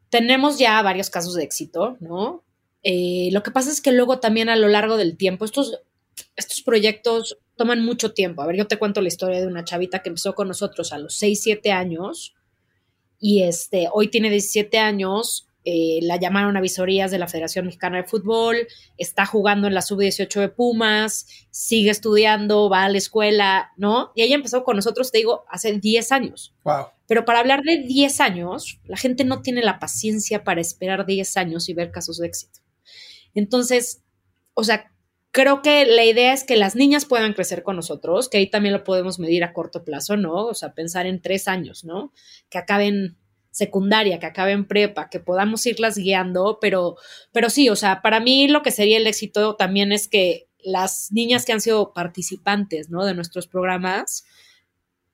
[0.10, 2.46] tenemos ya varios casos de éxito, ¿no?
[2.84, 5.82] Eh, lo que pasa es que luego también a lo largo del tiempo, estos,
[6.38, 8.42] estos proyectos toman mucho tiempo.
[8.42, 11.00] A ver, yo te cuento la historia de una chavita que empezó con nosotros a
[11.00, 12.34] los 6, 7 años
[13.20, 17.97] y este, hoy tiene 17 años eh, la llamaron a visorías de la Federación Mexicana
[17.97, 23.71] de Fútbol, está jugando en la sub-18 de Pumas, sigue estudiando, va a la escuela,
[23.78, 24.12] ¿no?
[24.15, 26.54] Y ella empezó con nosotros, te digo, hace 10 años.
[26.63, 26.88] Wow.
[27.08, 31.38] Pero para hablar de 10 años, la gente no tiene la paciencia para esperar 10
[31.38, 32.60] años y ver casos de éxito.
[33.34, 34.04] Entonces,
[34.54, 34.91] o sea,
[35.32, 38.73] creo que la idea es que las niñas puedan crecer con nosotros, que ahí también
[38.73, 40.45] lo podemos medir a corto plazo, ¿no?
[40.45, 42.13] O sea, pensar en tres años, ¿no?
[42.49, 43.17] Que acaben
[43.54, 46.98] secundaria, que acabe en prepa, que podamos irlas guiando, pero,
[47.32, 51.12] pero sí, o sea, para mí lo que sería el éxito también es que las
[51.12, 53.06] niñas que han sido participantes, ¿no?
[53.06, 54.25] De nuestros programas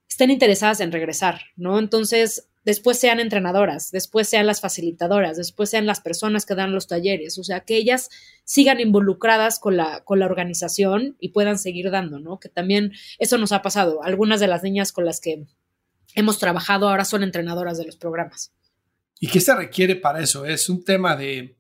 [0.09, 1.80] estén interesadas en regresar, ¿no?
[1.80, 6.88] Entonces, después sean entrenadoras, después sean las facilitadoras, después sean las personas que dan los
[6.88, 8.09] talleres, o sea, que ellas
[8.45, 12.39] sigan involucradas con la, con la organización y puedan seguir dando, ¿no?
[12.39, 14.01] Que también eso nos ha pasado.
[14.01, 15.45] Algunas de las niñas con las que
[16.20, 18.51] hemos trabajado, ahora son entrenadoras de los programas.
[19.20, 20.45] ¿Y qué se requiere para eso?
[20.45, 21.57] Es un tema de,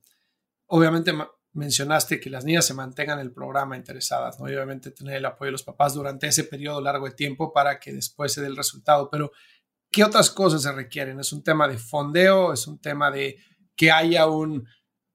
[0.67, 1.13] obviamente
[1.53, 4.45] mencionaste que las niñas se mantengan en el programa interesadas, ¿no?
[4.45, 7.91] obviamente tener el apoyo de los papás durante ese periodo largo de tiempo para que
[7.91, 9.31] después se dé el resultado, pero
[9.89, 11.19] ¿qué otras cosas se requieren?
[11.19, 12.53] ¿Es un tema de fondeo?
[12.53, 13.37] ¿Es un tema de
[13.75, 14.67] que haya un,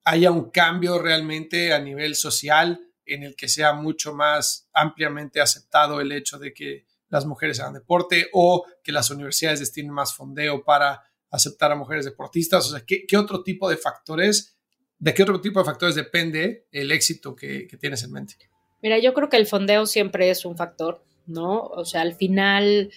[0.05, 2.81] haya un cambio realmente a nivel social?
[3.07, 7.75] en el que sea mucho más ampliamente aceptado el hecho de que las mujeres hagan
[7.75, 12.67] deporte o que las universidades destinen más fondeo para aceptar a mujeres deportistas?
[12.67, 14.57] O sea, ¿qué, otro tipo de factores,
[14.99, 18.35] de qué otro tipo de factores depende el éxito que, que tienes en mente?
[18.83, 21.61] Mira, yo creo que el fondeo siempre es un factor, ¿no?
[21.63, 22.91] O sea, al final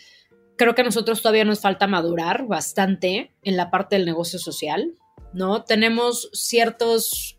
[0.57, 4.95] creo que a nosotros todavía nos falta madurar bastante en la parte del negocio social,
[5.31, 5.63] ¿no?
[5.63, 7.36] Tenemos ciertos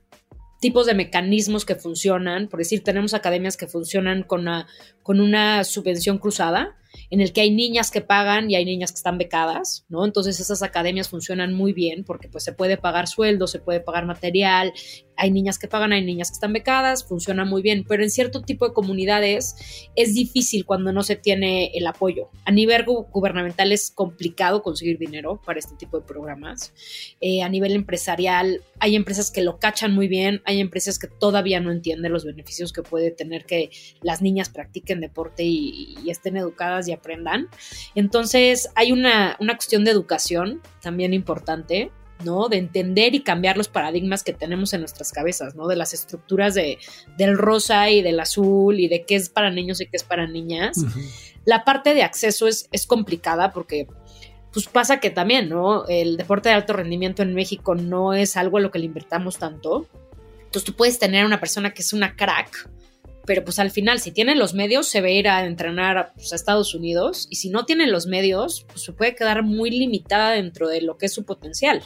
[0.61, 4.67] tipos de mecanismos que funcionan, por decir, tenemos academias que funcionan con una,
[5.03, 6.77] con una subvención cruzada,
[7.11, 10.05] en el que hay niñas que pagan y hay niñas que están becadas, ¿no?
[10.05, 14.07] Entonces esas academias funcionan muy bien porque pues se puede pagar sueldo, se puede pagar
[14.07, 14.73] material,
[15.19, 18.43] hay niñas que pagan, hay niñas que están becadas, funciona muy bien, pero en cierto
[18.43, 22.31] tipo de comunidades es difícil cuando no se tiene el apoyo.
[22.45, 26.73] A nivel gubernamental es complicado conseguir dinero para este tipo de programas.
[27.21, 31.59] Eh, a nivel empresarial hay empresas que lo cachan muy bien, hay empresas que todavía
[31.59, 33.71] no entienden los beneficios que puede tener que
[34.03, 37.49] las niñas practiquen deporte y, y estén educadas y aprendan.
[37.95, 41.91] Entonces hay una, una cuestión de educación también importante
[42.25, 42.49] ¿no?
[42.49, 45.67] De entender y cambiar los paradigmas que tenemos en nuestras cabezas, ¿no?
[45.69, 46.79] De las estructuras de,
[47.17, 50.27] del rosa y del azul y de qué es para niños y qué es para
[50.27, 50.79] niñas.
[51.45, 53.87] La parte de acceso es, es complicada porque
[54.53, 55.87] pues pasa que también, ¿no?
[55.87, 59.39] El deporte de alto rendimiento en México no es algo a lo que le invertamos
[59.39, 59.87] tanto.
[60.39, 62.69] Entonces tú puedes tener una persona que es una crack,
[63.29, 66.33] pero pues al final, si tiene los medios, se va a ir a entrenar pues,
[66.33, 70.31] a Estados Unidos, y si no tiene los medios, pues se puede quedar muy limitada
[70.31, 71.83] dentro de lo que es su potencial.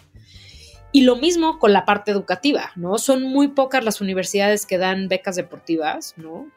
[0.93, 2.97] Y lo mismo con la parte educativa, ¿no?
[2.97, 6.49] Son muy pocas las universidades que dan becas deportivas, ¿no?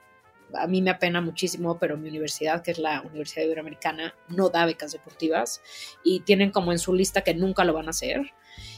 [0.53, 4.67] A mí me apena muchísimo, pero mi universidad, que es la Universidad Iberoamericana, no da
[4.67, 5.63] becas deportivas
[6.03, 8.21] y tienen como en su lista que nunca lo van a hacer.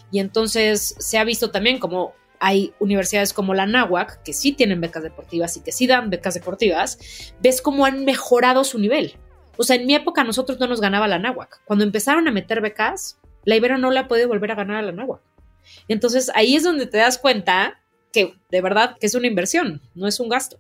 [0.10, 4.82] Y entonces se ha visto también como hay universidades como la NAWAC que sí tienen
[4.82, 9.16] becas deportivas y que sí dan becas deportivas, ves cómo han mejorado su nivel.
[9.58, 11.62] O sea, en mi época nosotros no nos ganaba la NAWAC.
[11.66, 14.92] Cuando empezaron a meter becas, la Ibero no la puede volver a ganar a la
[14.92, 15.22] NAWAC.
[15.88, 17.82] Entonces ahí es donde te das cuenta
[18.12, 20.60] que de verdad que es una inversión, no es un gasto.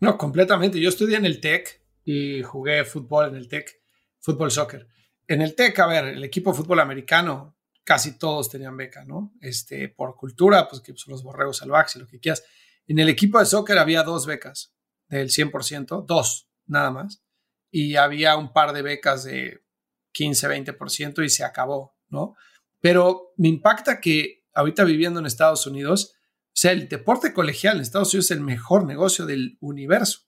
[0.00, 0.80] No, completamente.
[0.80, 3.80] Yo estudié en el TEC y jugué fútbol en el TEC,
[4.20, 4.86] fútbol soccer.
[5.26, 7.55] En el TEC, a ver, el equipo de fútbol americano,
[7.86, 9.32] casi todos tenían beca, ¿no?
[9.40, 12.42] Este, por cultura, pues que son los borregos salvajes y lo que quieras.
[12.88, 14.74] En el equipo de soccer había dos becas
[15.08, 17.22] del 100%, dos nada más,
[17.70, 19.64] y había un par de becas de
[20.12, 22.34] 15, 20% y se acabó, ¿no?
[22.80, 26.14] Pero me impacta que ahorita viviendo en Estados Unidos,
[26.46, 30.22] o sea, el deporte colegial en Estados Unidos es el mejor negocio del universo.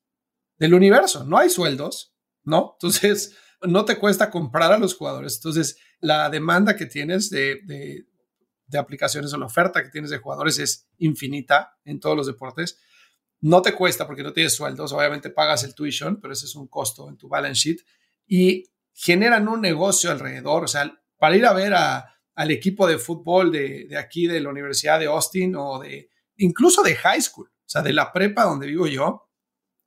[0.59, 2.77] Del universo, no hay sueldos, ¿no?
[2.77, 5.37] Entonces, no te cuesta comprar a los jugadores.
[5.37, 10.59] Entonces, la demanda que tienes de, de, aplicaciones o la oferta que tienes de jugadores
[10.59, 12.79] es infinita en todos los deportes.
[13.41, 16.69] No te cuesta porque no tienes sueldos, obviamente pagas el tuition, pero ese es un
[16.69, 17.81] costo en tu balance sheet
[18.27, 20.65] y generan un negocio alrededor.
[20.65, 24.51] O sea, para ir a ver a, al equipo de fútbol de, aquí de la
[24.51, 28.67] Universidad de Austin o de incluso de high school, o sea, de la prepa donde
[28.67, 29.29] vivo yo,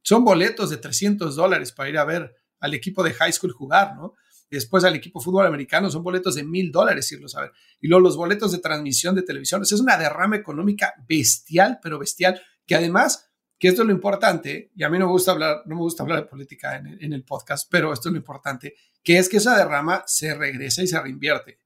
[0.01, 3.95] son boletos de 300 dólares para ir a ver al equipo de high school jugar,
[3.95, 4.13] ¿no?
[4.49, 7.51] Después al equipo de fútbol americano son boletos de mil dólares irlo a ver.
[7.79, 9.61] Y luego los boletos de transmisión de televisión.
[9.61, 14.83] es una derrama económica bestial, pero bestial, que además, que esto es lo importante, y
[14.83, 17.69] a mí no me gusta hablar, no me gusta hablar de política en el podcast,
[17.71, 21.59] pero esto es lo importante, que es que esa derrama se regresa y se reinvierte.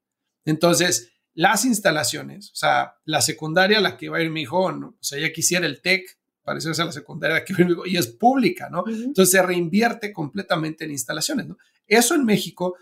[0.44, 4.64] Entonces, las instalaciones, o sea, la secundaria a la que va a ir mi hijo,
[4.64, 7.60] o sea, ya quisiera el TEC, parecerse a la secundaria a la que va a
[7.62, 8.84] ir mi hijo, y es pública, ¿no?
[8.86, 11.58] Entonces se reinvierte completamente en instalaciones, ¿no?
[11.86, 12.76] Eso en México,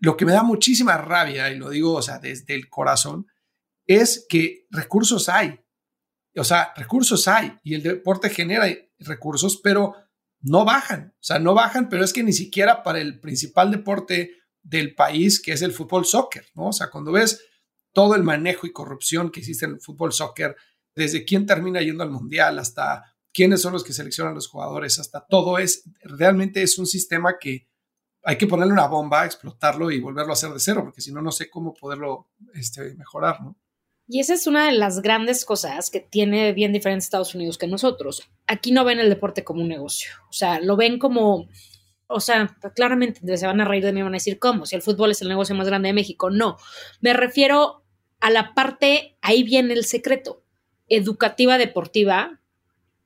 [0.00, 3.26] lo que me da muchísima rabia, y lo digo, o sea, desde el corazón,
[3.86, 5.60] es que recursos hay.
[6.34, 8.66] O sea, recursos hay y el deporte genera
[8.98, 9.94] recursos, pero
[10.40, 11.14] no bajan.
[11.14, 15.40] O sea, no bajan, pero es que ni siquiera para el principal deporte del país,
[15.40, 16.68] que es el fútbol soccer, ¿no?
[16.68, 17.44] O sea, cuando ves
[17.92, 20.56] todo el manejo y corrupción que existe en el fútbol soccer,
[20.94, 25.24] desde quién termina yendo al mundial hasta quiénes son los que seleccionan los jugadores, hasta
[25.26, 27.68] todo es, realmente es un sistema que
[28.24, 31.22] hay que ponerle una bomba, explotarlo y volverlo a hacer de cero, porque si no,
[31.22, 33.56] no sé cómo poderlo este, mejorar, ¿no?
[34.06, 37.66] Y esa es una de las grandes cosas que tiene bien diferente Estados Unidos que
[37.66, 38.28] nosotros.
[38.46, 41.48] Aquí no ven el deporte como un negocio, o sea, lo ven como
[42.12, 44.66] o sea, claramente se van a reír de mí van a decir, ¿cómo?
[44.66, 46.30] Si el fútbol es el negocio más grande de México.
[46.30, 46.58] No,
[47.00, 47.84] me refiero
[48.20, 50.41] a la parte, ahí viene el secreto,
[50.96, 52.40] educativa, deportiva,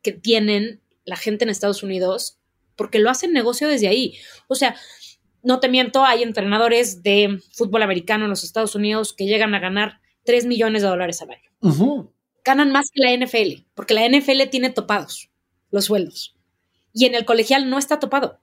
[0.02, 2.38] que tienen la gente en Estados Unidos,
[2.74, 4.16] porque lo hacen negocio desde ahí.
[4.48, 4.76] O sea,
[5.42, 9.60] no te miento, hay entrenadores de fútbol americano en los Estados Unidos que llegan a
[9.60, 12.10] ganar 3 millones de dólares al año.
[12.44, 15.30] Ganan más que la NFL, porque la NFL tiene topados.
[15.70, 16.36] los sueldos.
[16.92, 18.40] Y en el colegial no está topado.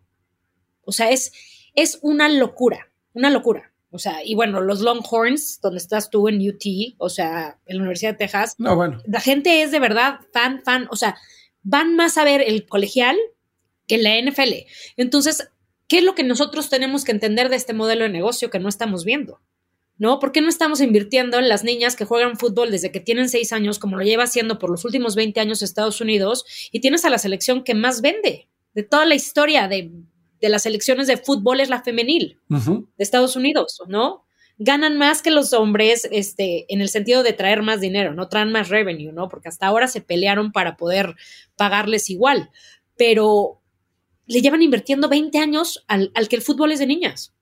[0.85, 1.33] O sea, es,
[1.75, 3.72] es una locura, una locura.
[3.93, 7.83] O sea, y bueno, los Longhorns, donde estás tú en UT, o sea, en la
[7.83, 8.55] Universidad de Texas.
[8.57, 9.01] No, bueno.
[9.05, 10.87] La gente es de verdad fan, fan.
[10.89, 11.15] O sea,
[11.61, 13.15] van más a ver el colegial
[13.87, 14.65] que la NFL.
[14.97, 15.47] Entonces,
[15.87, 18.67] ¿qué es lo que nosotros tenemos que entender de este modelo de negocio que no
[18.67, 19.41] estamos viendo?
[19.99, 20.17] ¿No?
[20.17, 23.53] ¿Por qué no estamos invirtiendo en las niñas que juegan fútbol desde que tienen seis
[23.53, 27.11] años, como lo lleva haciendo por los últimos 20 años Estados Unidos, y tienes a
[27.11, 29.91] la selección que más vende de toda la historia de,
[30.49, 34.25] las selecciones de fútbol es la femenil de Estados Unidos, ¿no?
[34.57, 38.51] Ganan más que los hombres, este, en el sentido de traer más dinero, no traen
[38.51, 39.29] más revenue, ¿no?
[39.29, 41.15] Porque hasta ahora se pelearon para poder
[41.55, 42.51] pagarles igual,
[42.97, 43.61] pero
[44.25, 47.33] le llevan invirtiendo 20 años al, que el fútbol es de niñas.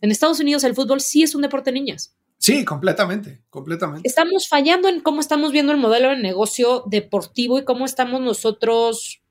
[0.00, 2.16] En Estados Unidos el fútbol sí es un deporte de niñas.
[2.38, 4.08] Sí, completamente, completamente.
[4.08, 9.21] Estamos fallando en cómo estamos viendo el modelo de negocio deportivo y cómo estamos nosotros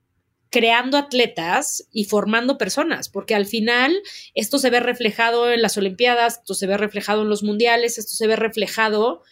[0.52, 3.96] creando atletas y formando personas, porque al final
[4.34, 8.14] esto se ve reflejado en las Olimpiadas, esto se ve reflejado en los mundiales, esto
[8.14, 9.22] se ve reflejado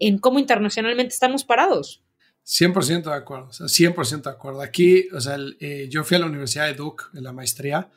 [0.00, 2.02] en cómo internacionalmente estamos parados.
[2.44, 4.60] 100% de acuerdo, o sea, 100% de acuerdo.
[4.60, 7.88] Aquí, o sea, eh, yo fui a la Universidad de Duke en la maestría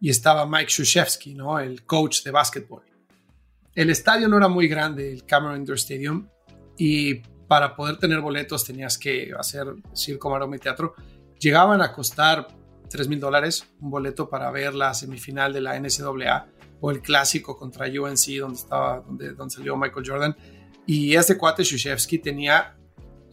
[0.00, 1.58] y estaba Mike Krzyzewski, ¿no?
[1.58, 2.84] El coach de básquetbol.
[3.74, 6.28] El estadio no era muy grande, el Cameron Indoor Stadium,
[6.78, 7.16] y
[7.48, 10.94] para poder tener boletos tenías que hacer circo, maroma y teatro.
[11.42, 12.46] Llegaban a costar
[12.88, 16.46] 3 mil dólares un boleto para ver la semifinal de la NCAA
[16.80, 20.36] o el clásico contra UNC donde, estaba, donde, donde salió Michael Jordan.
[20.86, 22.76] Y este cuate Krzyzewski tenía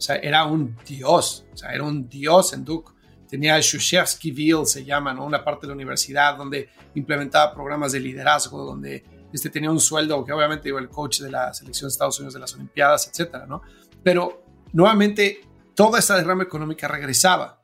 [0.00, 2.90] o sea, era un dios, o sea, era un dios en Duke.
[3.28, 5.26] Tenía Shushevskyville, se llama, ¿no?
[5.26, 10.24] Una parte de la universidad donde implementaba programas de liderazgo, donde este tenía un sueldo
[10.24, 13.44] que obviamente iba el coach de la selección de Estados Unidos de las Olimpiadas, etcétera,
[13.46, 13.60] ¿no?
[14.02, 14.42] Pero
[14.72, 15.42] nuevamente
[15.74, 17.59] toda esa derrama económica regresaba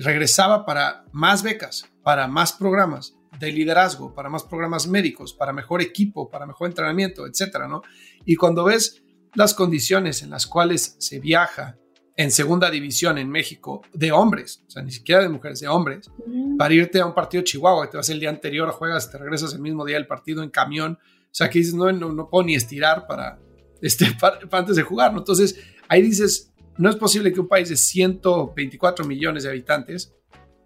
[0.00, 5.82] regresaba para más becas, para más programas de liderazgo, para más programas médicos, para mejor
[5.82, 7.82] equipo, para mejor entrenamiento, etcétera, ¿no?
[8.24, 9.02] Y cuando ves
[9.34, 11.76] las condiciones en las cuales se viaja
[12.16, 16.10] en segunda división en México de hombres, o sea, ni siquiera de mujeres, de hombres,
[16.56, 19.18] para irte a un partido de Chihuahua, que te vas el día anterior, juegas, te
[19.18, 22.46] regresas el mismo día del partido en camión, o sea, que dices, no, no, puedo
[22.46, 23.40] ni estirar para,
[23.82, 25.18] este, para, antes de jugar, ¿no?
[25.18, 30.14] Entonces, ahí dices, no es posible que un país de 124 millones de habitantes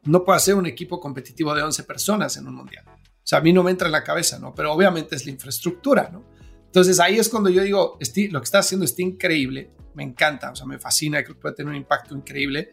[0.05, 2.85] no pueda ser un equipo competitivo de 11 personas en un mundial.
[2.87, 4.55] O sea, a mí no me entra en la cabeza, ¿no?
[4.55, 6.25] Pero obviamente es la infraestructura, ¿no?
[6.65, 7.99] Entonces ahí es cuando yo digo,
[8.31, 11.55] lo que está haciendo está increíble, me encanta, o sea, me fascina, creo que puede
[11.55, 12.71] tener un impacto increíble,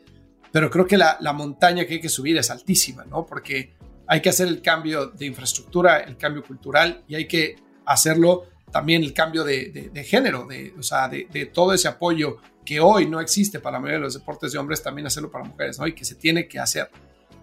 [0.51, 3.25] pero creo que la, montaña que hay que subir es altísima, ¿no?
[3.25, 3.75] Porque
[4.07, 7.55] hay que hacer el cambio de infraestructura, el cambio cultural y hay que
[7.85, 8.45] hacerlo
[8.75, 13.07] también el cambio de, género, de, o sea, de, de, todo ese apoyo que hoy
[13.07, 15.87] no existe para la mayoría de los deportes de hombres, también hacerlo para mujeres, ¿no?
[15.87, 16.89] Y que se tiene que hacer.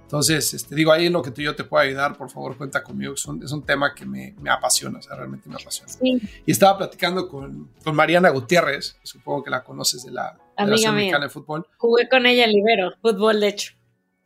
[0.03, 2.59] Entonces, este, digo, ahí en lo que tú y yo te puedo ayudar, por favor,
[2.59, 3.15] cuenta conmigo.
[3.15, 5.91] Es un, es un tema que me, me, apasiona, o sea, realmente me apasiona.
[6.03, 11.19] Y estaba platicando con, con, Mariana Gutiérrez, supongo que la conoces de la, Amiga de
[11.19, 11.67] de Fútbol.
[11.79, 13.73] Jugué con ella en Libero, fútbol, de hecho.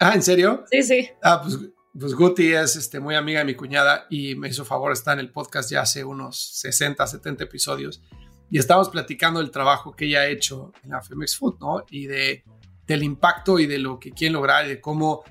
[0.01, 0.65] Ah, ¿en serio?
[0.73, 1.09] Sí, sí.
[1.23, 1.57] Ah, pues,
[1.99, 5.21] pues Guti es este, muy amiga de mi cuñada y me hizo favor, está en
[5.21, 8.03] el podcast ya hace unos 60, 70 episodios.
[8.51, 11.85] Y estábamos platicando del trabajo que ella ha hecho en la Femex Food, ¿no?
[11.91, 12.45] Y de,
[12.87, 15.25] del impacto y de lo que quieren lograr y de cómo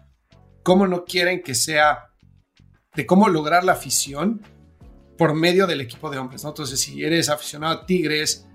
[0.66, 2.10] cómo no quieren que sea,
[2.96, 4.42] de cómo lograr la afición
[5.16, 6.50] por medio del equipo de hombres, ¿no?
[6.50, 8.48] Entonces, si eres aficionado a Tigres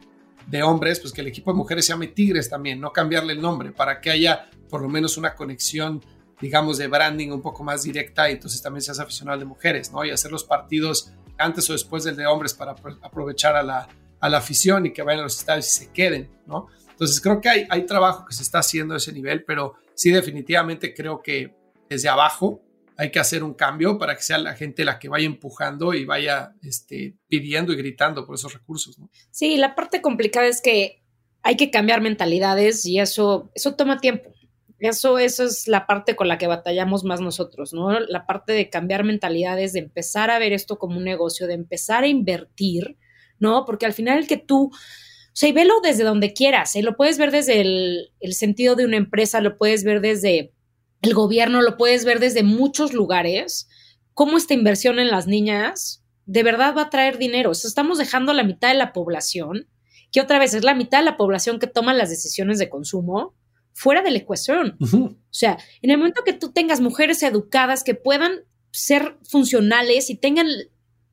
[0.48, 3.40] de hombres, pues que el equipo de mujeres se llame Tigres también, no cambiarle el
[3.40, 6.04] nombre, para que haya por lo menos una conexión,
[6.40, 10.04] digamos, de branding un poco más directa y entonces también seas aficionado de mujeres, ¿no?
[10.04, 13.88] Y hacer los partidos antes o después del de hombres para aprovechar a la,
[14.20, 16.68] a la afición y que vayan a los estadios y se queden, ¿no?
[16.90, 20.10] Entonces creo que hay, hay trabajo que se está haciendo a ese nivel, pero sí
[20.10, 21.54] definitivamente creo que
[21.88, 22.62] desde abajo
[23.00, 26.04] hay que hacer un cambio para que sea la gente la que vaya empujando y
[26.04, 28.98] vaya este, pidiendo y gritando por esos recursos.
[28.98, 29.08] ¿no?
[29.30, 31.02] Sí, la parte complicada es que
[31.42, 34.34] hay que cambiar mentalidades y eso, eso toma tiempo.
[34.80, 38.00] Eso, eso es la parte con la que batallamos más nosotros, ¿no?
[38.00, 42.04] La parte de cambiar mentalidades, de empezar a ver esto como un negocio, de empezar
[42.04, 42.96] a invertir,
[43.38, 43.64] ¿no?
[43.66, 46.82] Porque al final el que tú, o sea, velo desde donde quieras, ¿eh?
[46.82, 50.54] lo puedes ver desde el, el sentido de una empresa, lo puedes ver desde
[51.02, 53.68] el gobierno, lo puedes ver desde muchos lugares,
[54.14, 56.00] cómo esta inversión en las niñas
[56.30, 57.50] de verdad va a traer dinero.
[57.50, 59.66] estamos dejando a la mitad de la población,
[60.12, 63.34] que otra vez es la mitad de la población que toma las decisiones de consumo,
[63.80, 64.76] fuera de la ecuación.
[64.78, 68.40] O sea, en el momento que tú tengas mujeres educadas que puedan
[68.72, 70.48] ser funcionales y tengan,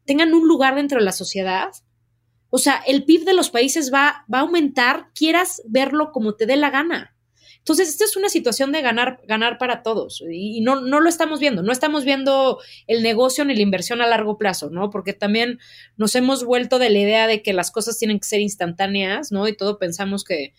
[0.03, 1.69] tengan un lugar dentro de la sociedad,
[2.49, 6.45] o sea, el PIB de los países va, va a aumentar, quieras verlo como te
[6.45, 7.15] dé la gana.
[7.59, 11.39] Entonces, esta es una situación de ganar, ganar para todos y no, no lo estamos
[11.39, 14.89] viendo, no estamos viendo el negocio ni la inversión a largo plazo, ¿no?
[14.89, 15.59] Porque también
[15.95, 19.47] nos hemos vuelto de la idea de que las cosas tienen que ser instantáneas, ¿no?
[19.47, 20.53] Y todo pensamos que,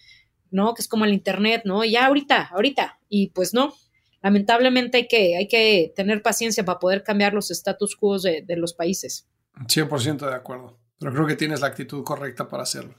[0.51, 0.75] ¿no?
[0.75, 1.85] Que es como el Internet, ¿no?
[1.85, 2.99] Ya ahorita, ahorita.
[3.09, 3.75] Y pues no,
[4.23, 8.57] lamentablemente hay que, hay que tener paciencia para poder cambiar los status quo de, de
[8.57, 9.27] los países.
[9.67, 12.95] 100% de acuerdo, pero creo que tienes la actitud correcta para hacerlo.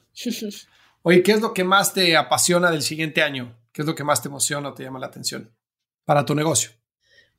[1.02, 3.58] Oye, ¿qué es lo que más te apasiona del siguiente año?
[3.72, 5.52] ¿Qué es lo que más te emociona o te llama la atención
[6.04, 6.72] para tu negocio?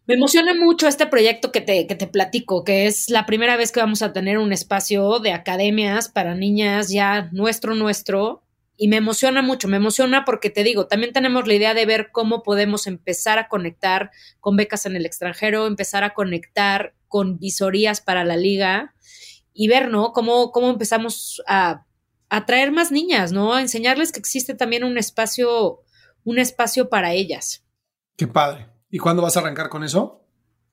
[0.06, 3.70] Me emociona mucho este proyecto que te, que te platico, que es la primera vez
[3.70, 8.42] que vamos a tener un espacio de academias para niñas ya nuestro, nuestro.
[8.82, 12.08] Y me emociona mucho, me emociona porque te digo, también tenemos la idea de ver
[12.12, 14.10] cómo podemos empezar a conectar
[14.40, 18.94] con becas en el extranjero, empezar a conectar con visorías para la liga
[19.52, 20.12] y ver, ¿no?
[20.14, 21.84] Cómo, cómo empezamos a
[22.30, 23.52] atraer más niñas, ¿no?
[23.52, 25.82] A enseñarles que existe también un espacio,
[26.24, 27.62] un espacio para ellas.
[28.16, 28.66] Qué padre.
[28.88, 30.26] ¿Y cuándo vas a arrancar con eso?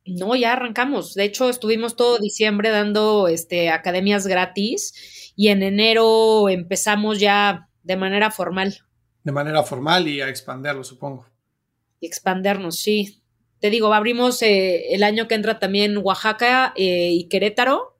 [0.06, 1.14] No, ya arrancamos.
[1.14, 7.98] De hecho, estuvimos todo diciembre dando este, academias gratis y en enero empezamos ya de
[7.98, 8.84] manera formal.
[9.24, 11.26] De manera formal y a expanderlo, supongo.
[12.00, 13.24] Y expandernos, sí.
[13.60, 17.98] Te digo, abrimos eh, el año que entra también Oaxaca eh, y Querétaro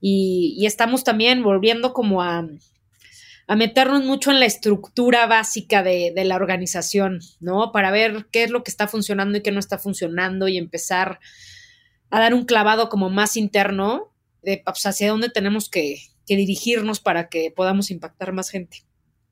[0.00, 2.46] y, y estamos también volviendo como a,
[3.46, 7.72] a meternos mucho en la estructura básica de, la organización, ¿no?
[7.72, 11.20] Para ver qué es lo que está funcionando y qué no está funcionando y empezar
[12.10, 14.12] a dar un clavado como más interno
[14.42, 18.84] de pues, hacia dónde tenemos que, dirigirnos para que podamos impactar más gente.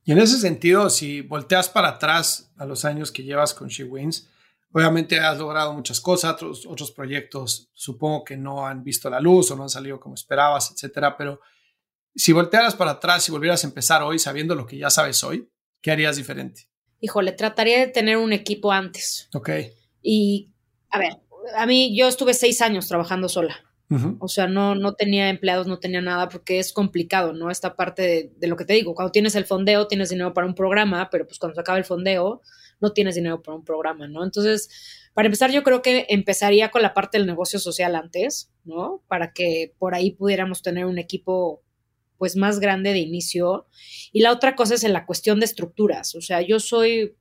[0.04, 3.84] Y en ese sentido, si volteas para atrás a los años que llevas con She
[3.84, 4.28] Wins,
[4.72, 9.50] obviamente has logrado muchas cosas, otros, otros proyectos supongo que no han visto la luz
[9.50, 11.40] o no han salido como esperabas, etcétera, pero
[12.14, 15.48] si voltearas para atrás y volvieras a empezar hoy sabiendo lo que ya sabes hoy,
[15.80, 16.68] ¿qué harías diferente?
[17.00, 19.28] Híjole, trataría de tener un equipo antes.
[19.34, 19.50] Ok.
[20.02, 20.50] Y,
[20.90, 21.18] a ver,
[21.56, 23.69] a mí yo estuve seis años trabajando sola.
[24.20, 27.50] O sea, no, no tenía empleados, no tenía nada, porque es complicado, ¿no?
[27.50, 30.46] Esta parte de, de, lo que te digo, cuando tienes el fondeo, tienes dinero para
[30.46, 32.40] un programa, pero pues cuando se acaba el fondeo,
[32.80, 34.24] no tienes dinero para un programa, ¿no?
[34.24, 34.68] Entonces,
[35.12, 39.02] para empezar, yo creo que empezaría con la parte del negocio social antes, ¿no?
[39.08, 41.62] Para que por ahí pudiéramos tener un equipo
[42.16, 43.66] pues más grande de inicio.
[44.12, 46.14] Y la otra cosa es en la cuestión de estructuras.
[46.14, 47.16] O sea, yo soy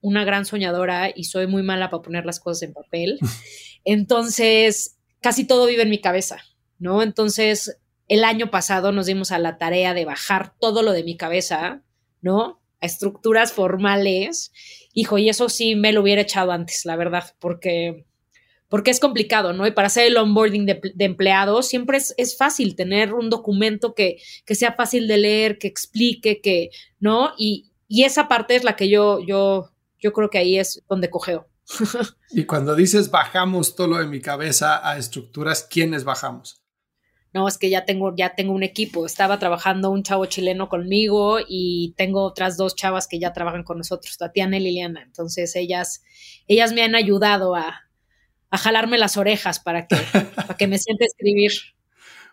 [0.00, 3.18] una gran soñadora y soy muy mala para poner las cosas en papel.
[3.84, 6.44] Entonces, casi todo vive en mi cabeza,
[6.78, 7.02] ¿no?
[7.02, 11.16] Entonces, el año pasado nos dimos a la tarea de bajar todo lo de mi
[11.16, 11.82] cabeza,
[12.20, 12.60] ¿no?
[12.80, 14.52] A estructuras formales.
[14.92, 18.04] Hijo, y eso sí me lo hubiera echado antes, la verdad, porque
[18.72, 19.66] porque es complicado, ¿no?
[19.66, 24.16] Y para hacer el onboarding de, empleados siempre es, fácil tener un documento que,
[24.46, 27.34] sea fácil de leer, que explique, que, ¿no?
[27.36, 29.68] Y, esa parte es la que yo, yo,
[30.00, 31.51] yo creo que ahí es donde cogeo.
[32.30, 36.62] y cuando dices bajamos todo lo de mi cabeza a estructuras, ¿quiénes bajamos?
[37.34, 39.06] No, es que ya tengo, ya tengo un equipo.
[39.06, 43.78] Estaba trabajando un chavo chileno conmigo y tengo otras dos chavas que ya trabajan con
[43.78, 45.02] nosotros, Tatiana y Liliana.
[45.02, 46.02] Entonces ellas,
[46.46, 47.88] ellas me han ayudado a,
[48.50, 49.96] a jalarme las orejas para que,
[50.36, 51.52] para que me siente escribir.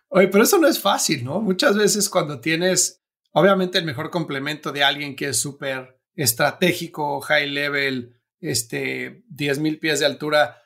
[0.09, 1.39] Oye, pero eso no es fácil, ¿no?
[1.39, 3.01] Muchas veces cuando tienes,
[3.31, 9.79] obviamente, el mejor complemento de alguien que es súper estratégico, high level, este, 10 mil
[9.79, 10.61] pies de altura,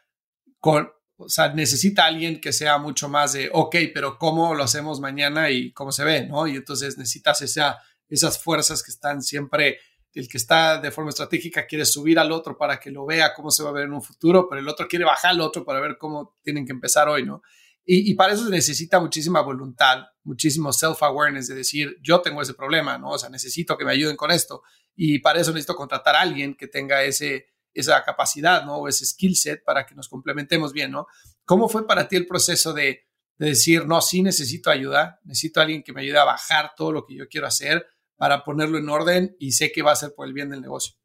[0.60, 5.00] con, o sea, necesita alguien que sea mucho más de, ok, pero ¿cómo lo hacemos
[5.00, 6.48] mañana y cómo se ve, ¿no?
[6.48, 9.80] Y entonces necesitas esa, esas fuerzas que están siempre
[10.14, 13.50] el que está de forma estratégica quiere subir al otro para que lo vea cómo
[13.50, 15.80] se va a ver en un futuro, pero el otro quiere bajar al otro para
[15.80, 17.42] ver cómo tienen que empezar hoy, ¿no?
[17.86, 22.98] Y, para eso se necesita muchísima voluntad, muchísimo self-awareness de decir, yo tengo ese problema,
[22.98, 23.10] ¿no?
[23.10, 24.64] O sea, necesito que me ayuden con esto.
[24.96, 28.78] Y para eso necesito contratar a alguien que tenga ese, esa capacidad, ¿no?
[28.78, 31.08] O ese skill set para que nos complementemos bien, ¿no?
[31.46, 33.06] ¿Cómo fue para ti el proceso de,
[33.38, 36.92] de decir, no, sí necesito ayuda, necesito a alguien que me ayude a bajar todo
[36.92, 40.14] lo que yo quiero hacer, para ponerlo en orden y sé que va a ser
[40.16, 40.96] por el bien del negocio.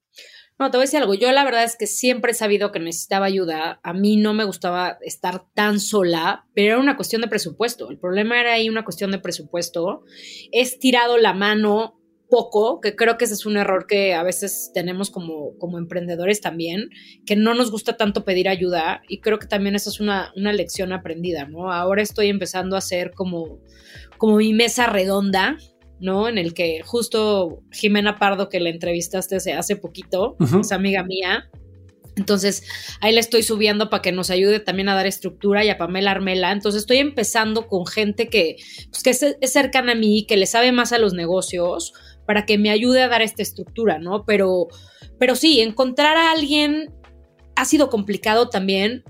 [0.59, 1.15] No, te voy a decir algo.
[1.15, 3.79] Yo la verdad es que siempre he sabido que necesitaba ayuda.
[3.85, 7.91] A mí no me gustaba estar tan sola, pero era una cuestión de presupuesto.
[7.91, 10.03] El problema era ahí una cuestión de presupuesto.
[10.51, 11.98] He estirado la mano
[12.29, 16.41] poco, que creo que ese es un error que a veces tenemos como, como emprendedores
[16.41, 16.91] también,
[17.27, 20.53] que no nos gusta tanto pedir ayuda y creo que también esa es una, una
[20.53, 21.73] lección aprendida, ¿no?
[21.73, 23.61] Ahora estoy empezando a hacer como,
[24.19, 25.57] como mi mesa redonda,
[26.01, 26.29] ¿no?
[26.29, 31.49] En el que justo Jimena Pardo, que la entrevistaste hace, hace poquito, es amiga mía.
[32.19, 32.65] Entonces,
[33.01, 36.11] ahí le estoy subiendo para que nos ayude también a dar estructura y a Pamela
[36.11, 36.51] Armela.
[36.51, 38.57] Entonces, estoy empezando con gente que,
[38.91, 41.95] pues, que es, cercana a mí, que le sabe más a los negocios,
[42.29, 44.27] para que me ayude a dar esta estructura, ¿no?
[44.27, 44.69] Pero,
[45.19, 46.93] pero sí, encontrar a alguien
[47.57, 49.03] ha sido complicado también.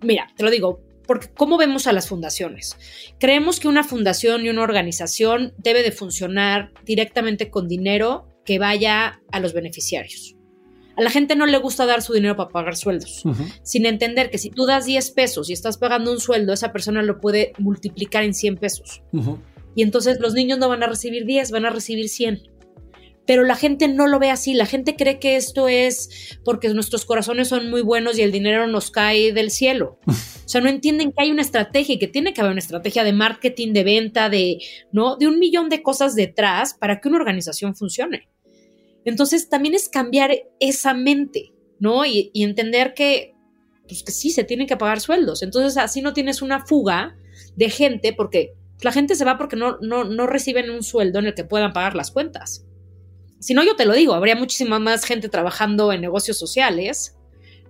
[0.00, 2.78] Mira, te lo digo, porque ¿cómo vemos a las fundaciones?
[3.20, 9.20] Creemos que una fundación y una organización debe de funcionar directamente con dinero que vaya
[9.30, 10.34] a los beneficiarios.
[10.96, 13.22] A la gente no le gusta dar su dinero para pagar sueldos,
[13.64, 17.02] sin entender que si tú das 10 pesos y estás pagando un sueldo, esa persona
[17.02, 19.02] lo puede multiplicar en 100 pesos.
[19.76, 22.42] Y entonces los niños no van a recibir 10, van a recibir 100.
[23.26, 27.04] Pero la gente no lo ve así, la gente cree que esto es porque nuestros
[27.04, 30.00] corazones son muy buenos y el dinero nos cae del cielo.
[30.46, 33.02] O sea, no entienden que hay una estrategia y que tiene que haber una estrategia
[33.02, 34.58] de marketing, de venta, de,
[34.92, 35.16] ¿no?
[35.16, 38.28] De un millón de cosas detrás para que una organización funcione.
[39.04, 42.06] Entonces también es cambiar esa mente, ¿no?
[42.06, 43.34] Y, entender que,
[43.88, 45.42] pues que sí, se tienen que pagar sueldos.
[45.42, 47.16] Entonces así no tienes una fuga
[47.56, 48.52] de gente porque
[48.82, 51.72] la gente se va porque no, no, no reciben un sueldo en el que puedan
[51.72, 52.64] pagar las cuentas.
[53.38, 57.16] Si no, yo te lo digo, habría muchísima más gente trabajando en negocios sociales,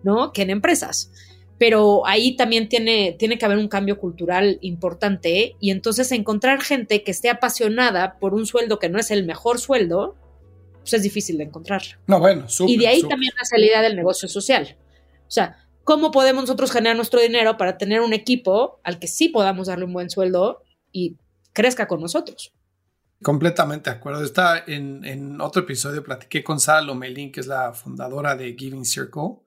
[0.03, 0.33] ¿no?
[0.33, 1.11] Que en empresas.
[1.59, 7.03] Pero ahí también tiene, tiene que haber un cambio cultural importante y entonces encontrar gente
[7.03, 10.17] que esté apasionada por un sueldo que no es el mejor sueldo,
[10.81, 11.83] pues es difícil de encontrar.
[12.07, 14.77] No, bueno, Y de ahí también la salida del negocio social.
[15.27, 19.29] O sea, ¿cómo podemos nosotros generar nuestro dinero para tener un equipo al que sí
[19.29, 20.63] podamos darle un buen sueldo
[20.97, 21.19] y
[21.53, 22.53] crezca con nosotros?
[23.23, 24.23] Completamente de acuerdo.
[24.23, 29.41] Está en, otro episodio, platiqué con Sara Lomelin, que es la fundadora de Giving Circle,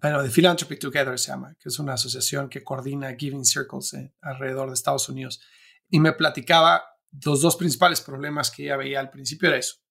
[0.00, 4.12] bueno, de Philanthropy Together se llama, que es una asociación que coordina Giving Circles eh,
[4.20, 5.40] alrededor de Estados Unidos.
[5.88, 6.82] Y me platicaba
[7.24, 9.82] los dos principales problemas que ella veía al principio era eso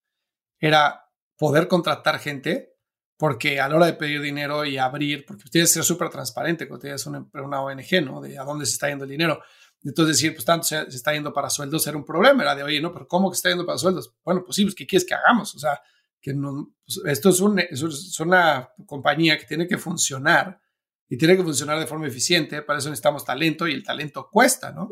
[0.61, 1.03] era
[1.37, 2.75] poder contratar gente,
[3.17, 6.83] porque a la hora de pedir dinero y abrir, porque que ser súper transparente cuando
[6.83, 8.21] tienes una, una, ONG, ¿no?
[8.21, 9.41] De a dónde se está yendo el dinero.
[9.83, 12.81] Entonces decir, pues tanto se, está yendo para sueldos era un problema, era de, oye,
[12.81, 14.13] no, pero ¿cómo que está yendo para sueldos?
[14.23, 15.55] Bueno, pues sí, pues ¿qué quieres que hagamos?
[15.55, 15.81] O sea,
[16.21, 20.61] que no, pues, esto es, un, es una compañía que tiene que funcionar
[21.09, 24.71] y tiene que funcionar de forma eficiente, para eso necesitamos talento y el talento cuesta,
[24.71, 24.87] ¿no?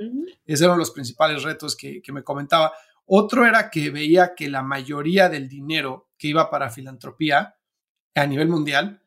[0.45, 2.73] Esos eran los principales retos que, que me comentaba.
[3.05, 7.55] Otro era que veía que la mayoría del dinero que iba para filantropía
[8.15, 9.01] a nivel mundial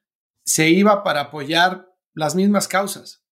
[0.45, 3.23] se iba para apoyar las mismas causas.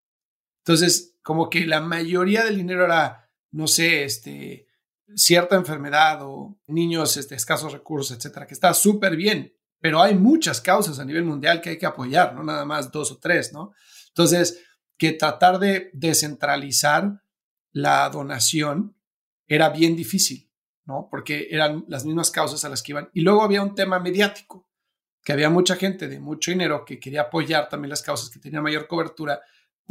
[0.58, 4.66] Entonces, como que la mayoría del dinero era, no sé, este,
[5.14, 10.60] cierta enfermedad o niños este, escasos recursos, etcétera, que está súper bien, pero hay muchas
[10.60, 13.72] causas a nivel mundial que hay que apoyar, no nada más dos o tres, ¿no?
[14.08, 14.62] Entonces,
[14.98, 17.22] que tratar de descentralizar
[17.72, 18.96] la donación
[19.46, 20.50] era bien difícil.
[21.10, 23.10] Porque eran las mismas causas a las que iban.
[23.12, 24.68] Y luego había un tema mediático,
[25.22, 28.62] que había mucha gente de mucho dinero que quería apoyar también las causas que tenían
[28.62, 29.40] mayor cobertura,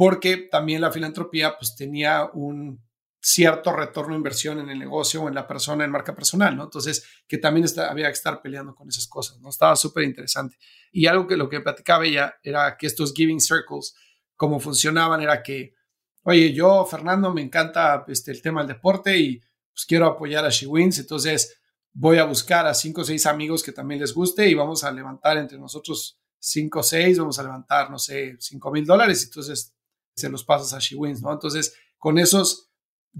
[0.00, 2.82] porque también la filantropía pues tenía un
[3.20, 6.64] cierto retorno de inversión en el negocio o en la persona, en marca personal, ¿no?
[6.64, 9.50] Entonces, que también había que estar peleando con esas cosas, ¿no?
[9.50, 10.56] Estaba súper interesante.
[10.90, 13.94] Y algo que lo que platicaba ella era que estos giving circles,
[14.36, 15.74] cómo funcionaban, era que,
[16.22, 20.48] oye, yo, Fernando, me encanta este, el tema del deporte y pues quiero apoyar a
[20.48, 21.60] She Wins, entonces
[21.92, 24.92] voy a buscar a cinco o seis amigos que también les guste y vamos a
[24.92, 29.74] levantar entre nosotros cinco o seis, vamos a levantar, no sé, cinco mil dólares, entonces
[30.20, 31.32] se los pasas a She Wins, ¿no?
[31.32, 32.70] Entonces, con esos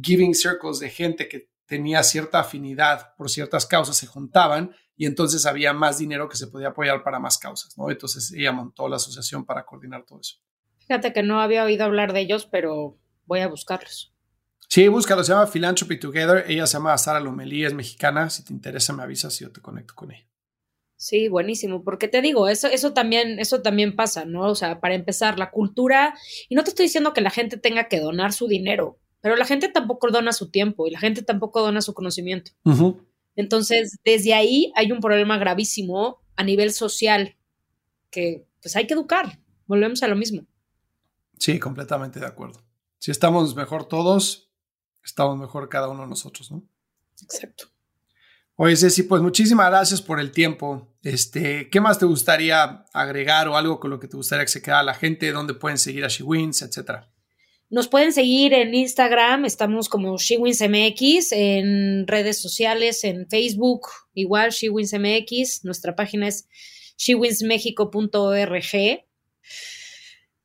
[0.00, 5.46] giving circles de gente que tenía cierta afinidad por ciertas causas, se juntaban y entonces
[5.46, 7.90] había más dinero que se podía apoyar para más causas, ¿no?
[7.90, 10.36] Entonces ella montó la asociación para coordinar todo eso.
[10.78, 14.12] Fíjate que no había oído hablar de ellos, pero voy a buscarlos.
[14.68, 16.44] Sí, búscalo, se llama Philanthropy Together.
[16.48, 18.30] Ella se llama Sara Lomelí, es mexicana.
[18.30, 20.29] Si te interesa, me avisas y yo te conecto con ella.
[21.00, 24.42] Sí, buenísimo, porque te digo, eso, eso también, eso también pasa, ¿no?
[24.42, 26.12] O sea, para empezar, la cultura,
[26.50, 29.46] y no te estoy diciendo que la gente tenga que donar su dinero, pero la
[29.46, 32.50] gente tampoco dona su tiempo y la gente tampoco dona su conocimiento.
[33.34, 37.34] Entonces, desde ahí hay un problema gravísimo a nivel social
[38.10, 39.40] que pues hay que educar.
[39.66, 40.46] Volvemos a lo mismo.
[41.38, 42.62] Sí, completamente de acuerdo.
[42.98, 44.50] Si estamos mejor todos,
[45.02, 46.62] estamos mejor cada uno de nosotros, ¿no?
[47.22, 47.68] Exacto.
[48.62, 50.94] Oye, Ceci, pues muchísimas gracias por el tiempo.
[51.02, 54.60] Este, ¿Qué más te gustaría agregar o algo con lo que te gustaría que se
[54.60, 55.32] quedara la gente?
[55.32, 57.10] ¿Dónde pueden seguir a SheWins, etcétera?
[57.70, 65.64] Nos pueden seguir en Instagram, estamos como SheWinsMX, en redes sociales, en Facebook, igual SheWinsMX.
[65.64, 66.46] Nuestra página es
[66.98, 69.06] shewinsmexico.org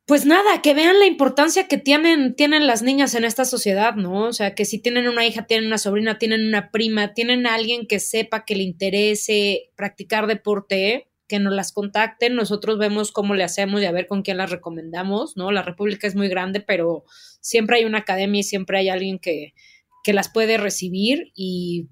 [0.05, 4.25] pues nada, que vean la importancia que tienen, tienen las niñas en esta sociedad, ¿no?
[4.25, 7.55] O sea, que si tienen una hija, tienen una sobrina, tienen una prima, tienen a
[7.55, 13.33] alguien que sepa que le interese practicar deporte, que nos las contacten, nosotros vemos cómo
[13.33, 15.51] le hacemos y a ver con quién las recomendamos, ¿no?
[15.51, 17.03] La República es muy grande, pero
[17.41, 19.53] siempre hay una academia y siempre hay alguien que,
[20.03, 21.89] que las puede recibir y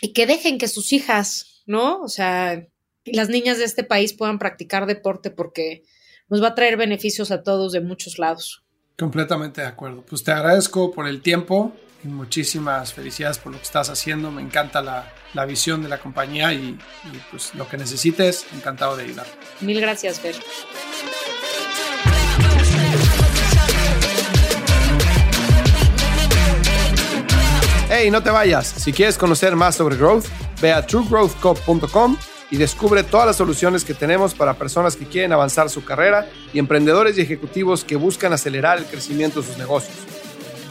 [0.00, 2.00] y que dejen que sus hijas, ¿no?
[2.02, 2.66] O sea,
[3.04, 5.82] las niñas de este país puedan practicar deporte porque
[6.28, 8.62] nos va a traer beneficios a todos de muchos lados.
[8.98, 10.02] Completamente de acuerdo.
[10.02, 11.72] Pues te agradezco por el tiempo
[12.04, 14.30] y muchísimas felicidades por lo que estás haciendo.
[14.30, 16.78] Me encanta la, la visión de la compañía y,
[17.12, 19.26] y, pues lo que necesites, encantado de ayudar.
[19.60, 20.34] Mil gracias, Fer.
[27.90, 28.66] Hey, no te vayas.
[28.66, 30.26] Si quieres conocer más sobre Growth,
[30.60, 32.18] ve a truegrowthco.com
[32.50, 36.58] y descubre todas las soluciones que tenemos para personas que quieren avanzar su carrera y
[36.58, 39.96] emprendedores y ejecutivos que buscan acelerar el crecimiento de sus negocios.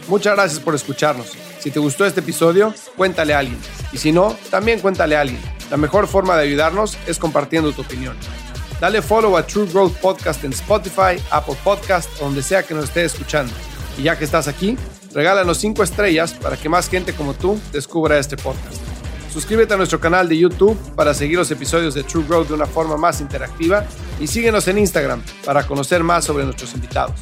[0.07, 1.33] Muchas gracias por escucharnos.
[1.59, 3.59] Si te gustó este episodio, cuéntale a alguien.
[3.91, 5.41] Y si no, también cuéntale a alguien.
[5.69, 8.15] La mejor forma de ayudarnos es compartiendo tu opinión.
[8.79, 12.85] Dale follow a True Growth Podcast en Spotify, Apple Podcast o donde sea que nos
[12.85, 13.51] esté escuchando.
[13.97, 14.77] Y ya que estás aquí,
[15.13, 18.96] regálanos 5 estrellas para que más gente como tú descubra este podcast.
[19.37, 22.65] Suscríbete a nuestro canal de YouTube para seguir los episodios de True Growth de una
[22.65, 23.85] forma más interactiva
[24.19, 27.19] y síguenos en Instagram para conocer más sobre nuestros invitados.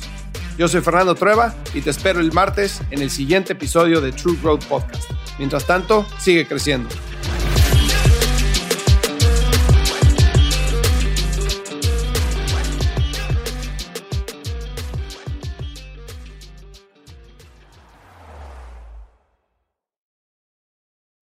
[0.57, 4.37] Yo soy Fernando Trueba y te espero el martes en el siguiente episodio de True
[4.41, 5.11] Growth Podcast.
[5.39, 6.87] Mientras tanto, sigue creciendo.